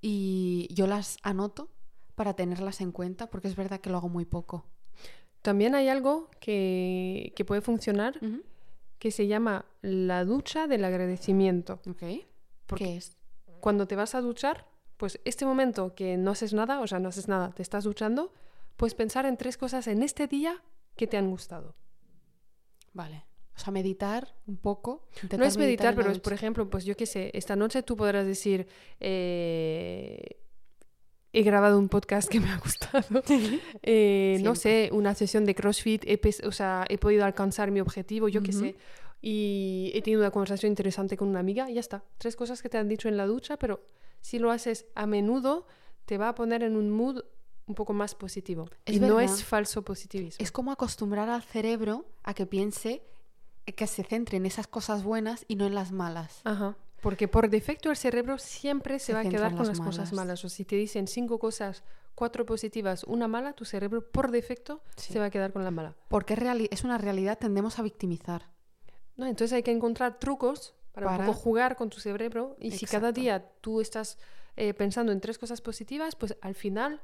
Y 0.00 0.66
yo 0.72 0.86
las 0.86 1.18
anoto 1.22 1.68
para 2.14 2.34
tenerlas 2.34 2.80
en 2.80 2.92
cuenta 2.92 3.28
porque 3.28 3.48
es 3.48 3.56
verdad 3.56 3.80
que 3.80 3.90
lo 3.90 3.98
hago 3.98 4.08
muy 4.08 4.24
poco. 4.24 4.64
También 5.42 5.74
hay 5.74 5.88
algo 5.88 6.30
que, 6.40 7.32
puede 7.46 7.60
funcionar 7.60 8.18
que 8.98 9.10
se 9.10 9.26
llama 9.26 9.64
la 9.80 10.24
ducha 10.24 10.66
del 10.66 10.84
agradecimiento. 10.84 11.80
Okay. 11.88 12.26
¿Qué 12.76 12.96
es? 12.96 13.16
Cuando 13.60 13.86
te 13.86 13.96
vas 13.96 14.14
a 14.14 14.20
duchar, 14.20 14.66
pues 14.96 15.18
este 15.24 15.46
momento 15.46 15.94
que 15.94 16.16
no 16.18 16.32
haces 16.32 16.52
nada, 16.52 16.80
o 16.80 16.86
sea, 16.86 16.98
no 16.98 17.08
haces 17.08 17.26
nada, 17.26 17.52
te 17.52 17.62
estás 17.62 17.84
duchando, 17.84 18.32
puedes 18.76 18.94
pensar 18.94 19.24
en 19.24 19.36
tres 19.36 19.56
cosas 19.56 19.86
en 19.86 20.02
este 20.02 20.26
día 20.26 20.62
que 20.96 21.06
te 21.06 21.16
han 21.16 21.30
gustado. 21.30 21.74
Vale. 22.92 23.24
O 23.56 23.58
sea, 23.58 23.72
meditar 23.72 24.34
un 24.46 24.56
poco. 24.56 25.06
No 25.36 25.44
es 25.44 25.56
meditar, 25.56 25.94
pero 25.94 26.10
es, 26.10 26.18
por 26.18 26.32
ejemplo, 26.32 26.68
pues 26.68 26.84
yo 26.84 26.96
qué 26.96 27.06
sé, 27.06 27.30
esta 27.34 27.56
noche 27.56 27.82
tú 27.82 27.96
podrás 27.96 28.26
decir, 28.26 28.66
eh, 29.00 30.40
he 31.32 31.42
grabado 31.42 31.78
un 31.78 31.88
podcast 31.88 32.28
que 32.28 32.40
me 32.40 32.50
ha 32.50 32.58
gustado. 32.58 33.22
Eh, 33.82 34.38
no 34.42 34.54
sé, 34.54 34.90
una 34.92 35.14
sesión 35.14 35.44
de 35.44 35.54
CrossFit, 35.54 36.04
he, 36.06 36.20
o 36.46 36.52
sea, 36.52 36.84
he 36.88 36.98
podido 36.98 37.24
alcanzar 37.24 37.70
mi 37.70 37.80
objetivo, 37.80 38.28
yo 38.28 38.42
qué 38.42 38.52
sé. 38.52 38.76
Y 39.22 39.90
he 39.94 40.02
tenido 40.02 40.20
una 40.20 40.30
conversación 40.30 40.70
interesante 40.70 41.16
con 41.16 41.28
una 41.28 41.40
amiga 41.40 41.70
y 41.70 41.74
ya 41.74 41.80
está. 41.80 42.04
Tres 42.18 42.36
cosas 42.36 42.62
que 42.62 42.68
te 42.68 42.78
han 42.78 42.88
dicho 42.88 43.08
en 43.08 43.16
la 43.16 43.26
ducha, 43.26 43.58
pero 43.58 43.80
si 44.20 44.38
lo 44.38 44.50
haces 44.50 44.86
a 44.94 45.06
menudo, 45.06 45.66
te 46.06 46.18
va 46.18 46.30
a 46.30 46.34
poner 46.34 46.62
en 46.62 46.76
un 46.76 46.90
mood 46.90 47.22
un 47.66 47.74
poco 47.74 47.92
más 47.92 48.14
positivo. 48.14 48.68
y 48.86 48.98
no 48.98 49.20
es 49.20 49.44
falso 49.44 49.82
positivismo. 49.82 50.42
Es 50.42 50.50
como 50.50 50.72
acostumbrar 50.72 51.28
al 51.28 51.42
cerebro 51.42 52.06
a 52.24 52.34
que 52.34 52.46
piense 52.46 53.02
que 53.76 53.86
se 53.86 54.02
centre 54.02 54.36
en 54.36 54.46
esas 54.46 54.66
cosas 54.66 55.04
buenas 55.04 55.44
y 55.46 55.56
no 55.56 55.66
en 55.66 55.74
las 55.74 55.92
malas. 55.92 56.40
Ajá. 56.44 56.76
Porque 57.00 57.28
por 57.28 57.48
defecto 57.48 57.90
el 57.90 57.96
cerebro 57.96 58.38
siempre 58.38 58.98
se, 58.98 59.14
va 59.14 59.20
a 59.20 59.24
quedar 59.24 59.54
con 59.54 59.66
las 59.66 59.80
cosas 59.80 60.12
malas. 60.12 60.44
O 60.44 60.48
si 60.48 60.64
te 60.64 60.76
dicen 60.76 61.06
cinco 61.06 61.38
cosas, 61.38 61.82
cuatro 62.14 62.44
positivas, 62.44 63.04
una 63.04 63.28
mala, 63.28 63.54
tu 63.54 63.64
cerebro 63.64 64.06
por 64.10 64.30
defecto 64.30 64.82
se 64.96 65.18
va 65.18 65.26
a 65.26 65.30
quedar 65.30 65.52
con 65.52 65.64
la 65.64 65.70
mala. 65.70 65.96
Porque 66.08 66.36
es 66.70 66.84
una 66.84 66.98
realidad, 66.98 67.38
tendemos 67.38 67.78
a 67.78 67.82
victimizar. 67.82 68.50
No, 69.16 69.26
entonces 69.26 69.54
hay 69.54 69.62
que 69.62 69.70
encontrar 69.70 70.18
trucos 70.18 70.74
para, 70.92 71.32
jugar 71.32 71.76
con 71.76 71.90
tu 71.90 72.00
cerebro. 72.00 72.56
Y 72.58 72.72
si 72.72 72.86
cada 72.86 73.12
día 73.12 73.50
tú 73.60 73.80
estás 73.80 74.18
eh, 74.56 74.74
pensando 74.74 75.12
en 75.12 75.20
tres 75.20 75.38
cosas 75.38 75.60
positivas, 75.60 76.16
pues 76.16 76.36
al 76.42 76.54
final, 76.54 77.00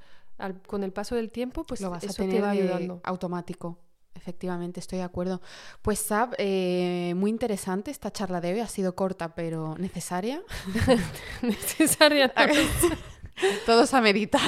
con 0.67 0.83
el 0.83 0.93
paso 0.93 1.15
del 1.15 1.31
tiempo, 1.31 1.65
pues 1.65 1.81
Lo 1.81 1.91
vas 1.91 2.05
eso 2.05 2.13
a 2.13 2.17
tener 2.17 2.37
te 2.37 2.43
va 2.43 2.51
ayudando. 2.51 3.01
automático. 3.05 3.79
Efectivamente, 4.17 4.81
estoy 4.81 4.99
de 4.99 5.05
acuerdo. 5.05 5.41
Pues 5.83 5.99
Sab, 5.99 6.35
eh, 6.39 7.15
muy 7.17 7.31
interesante 7.31 7.91
esta 7.91 8.11
charla 8.11 8.41
de 8.41 8.55
hoy. 8.55 8.61
Ha 8.61 8.69
sido 8.69 8.95
corta, 8.95 9.35
pero 9.35 9.77
necesaria. 9.79 10.43
necesaria. 11.43 12.33
Todos 13.67 13.93
a 13.93 14.01
meditar 14.01 14.41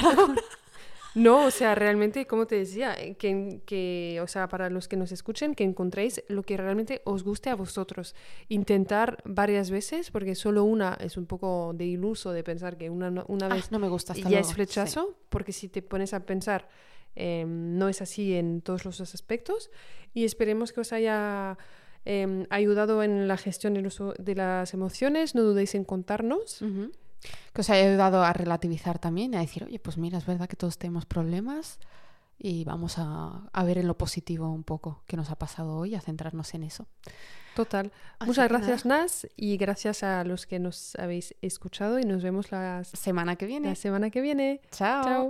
No, 1.15 1.45
o 1.45 1.51
sea, 1.51 1.75
realmente, 1.75 2.25
como 2.25 2.47
te 2.47 2.55
decía, 2.55 2.93
eh, 2.99 3.15
que, 3.15 3.61
que, 3.65 4.19
o 4.23 4.27
sea, 4.27 4.47
para 4.47 4.69
los 4.69 4.87
que 4.87 4.95
nos 4.97 5.11
escuchen, 5.11 5.55
que 5.55 5.63
encontréis 5.63 6.23
lo 6.27 6.43
que 6.43 6.57
realmente 6.57 7.01
os 7.05 7.23
guste 7.23 7.49
a 7.49 7.55
vosotros. 7.55 8.15
Intentar 8.47 9.21
varias 9.25 9.69
veces, 9.69 10.11
porque 10.11 10.35
solo 10.35 10.63
una 10.63 10.97
es 10.99 11.17
un 11.17 11.25
poco 11.25 11.73
de 11.75 11.85
iluso 11.85 12.31
de 12.31 12.43
pensar 12.43 12.77
que 12.77 12.89
una, 12.89 13.23
una 13.27 13.45
ah, 13.47 13.53
vez 13.55 13.71
no 13.71 13.79
me 13.79 13.89
gusta 13.89 14.13
ya 14.13 14.39
es 14.39 14.53
flechazo, 14.53 15.15
porque 15.29 15.51
si 15.51 15.67
te 15.67 15.81
pones 15.81 16.13
a 16.13 16.25
pensar 16.25 16.67
Em, 17.15 17.77
no 17.77 17.89
es 17.89 18.01
así 18.01 18.35
en 18.35 18.61
todos 18.61 18.85
los 18.85 19.01
aspectos 19.01 19.71
y 20.13 20.25
esperemos 20.25 20.71
que 20.71 20.81
os 20.81 20.93
haya 20.93 21.57
em, 22.05 22.45
ayudado 22.49 23.03
en 23.03 23.27
la 23.27 23.37
gestión 23.37 23.73
de, 23.73 24.35
las 24.35 24.73
emociones. 24.73 25.35
No 25.35 25.43
dudéis 25.43 25.75
en 25.75 25.83
contarnos. 25.83 26.63
Que 27.53 27.61
os 27.61 27.69
haya 27.69 27.89
ayudado 27.89 28.23
a 28.23 28.31
relativizar 28.31 28.99
también 28.99 29.35
a 29.35 29.41
decir, 29.41 29.65
oye, 29.65 29.79
pues 29.79 29.97
mira, 29.97 30.17
es 30.17 30.25
verdad 30.25 30.47
que 30.47 30.55
todos 30.55 30.77
tenemos 30.77 31.05
problemas 31.05 31.79
y 32.39 32.63
vamos 32.63 32.97
a, 32.97 33.49
a, 33.51 33.63
ver 33.65 33.77
en 33.77 33.87
lo 33.87 33.97
positivo 33.97 34.49
un 34.49 34.63
poco 34.63 35.03
que 35.05 35.17
nos 35.17 35.29
ha 35.29 35.35
pasado 35.35 35.75
hoy, 35.75 35.93
a 35.93 36.01
centrarnos 36.01 36.53
en 36.53 36.63
eso. 36.63 36.87
Total. 37.55 37.91
Muchas 38.25 38.47
gracias. 38.47 38.85
Nas, 38.85 39.27
y 39.35 39.57
gracias 39.57 40.03
a 40.03 40.23
los 40.23 40.45
que 40.45 40.59
nos 40.59 40.95
habéis 40.95 41.35
escuchado 41.41 41.99
y 41.99 42.03
nos 42.03 42.23
vemos 42.23 42.51
la 42.51 42.85
semana 42.85 43.35
que 43.35 43.45
viene. 43.45 43.67
La 43.69 43.75
semana 43.75 44.09
que 44.09 44.21
viene. 44.21 44.61
Chao. 44.71 45.29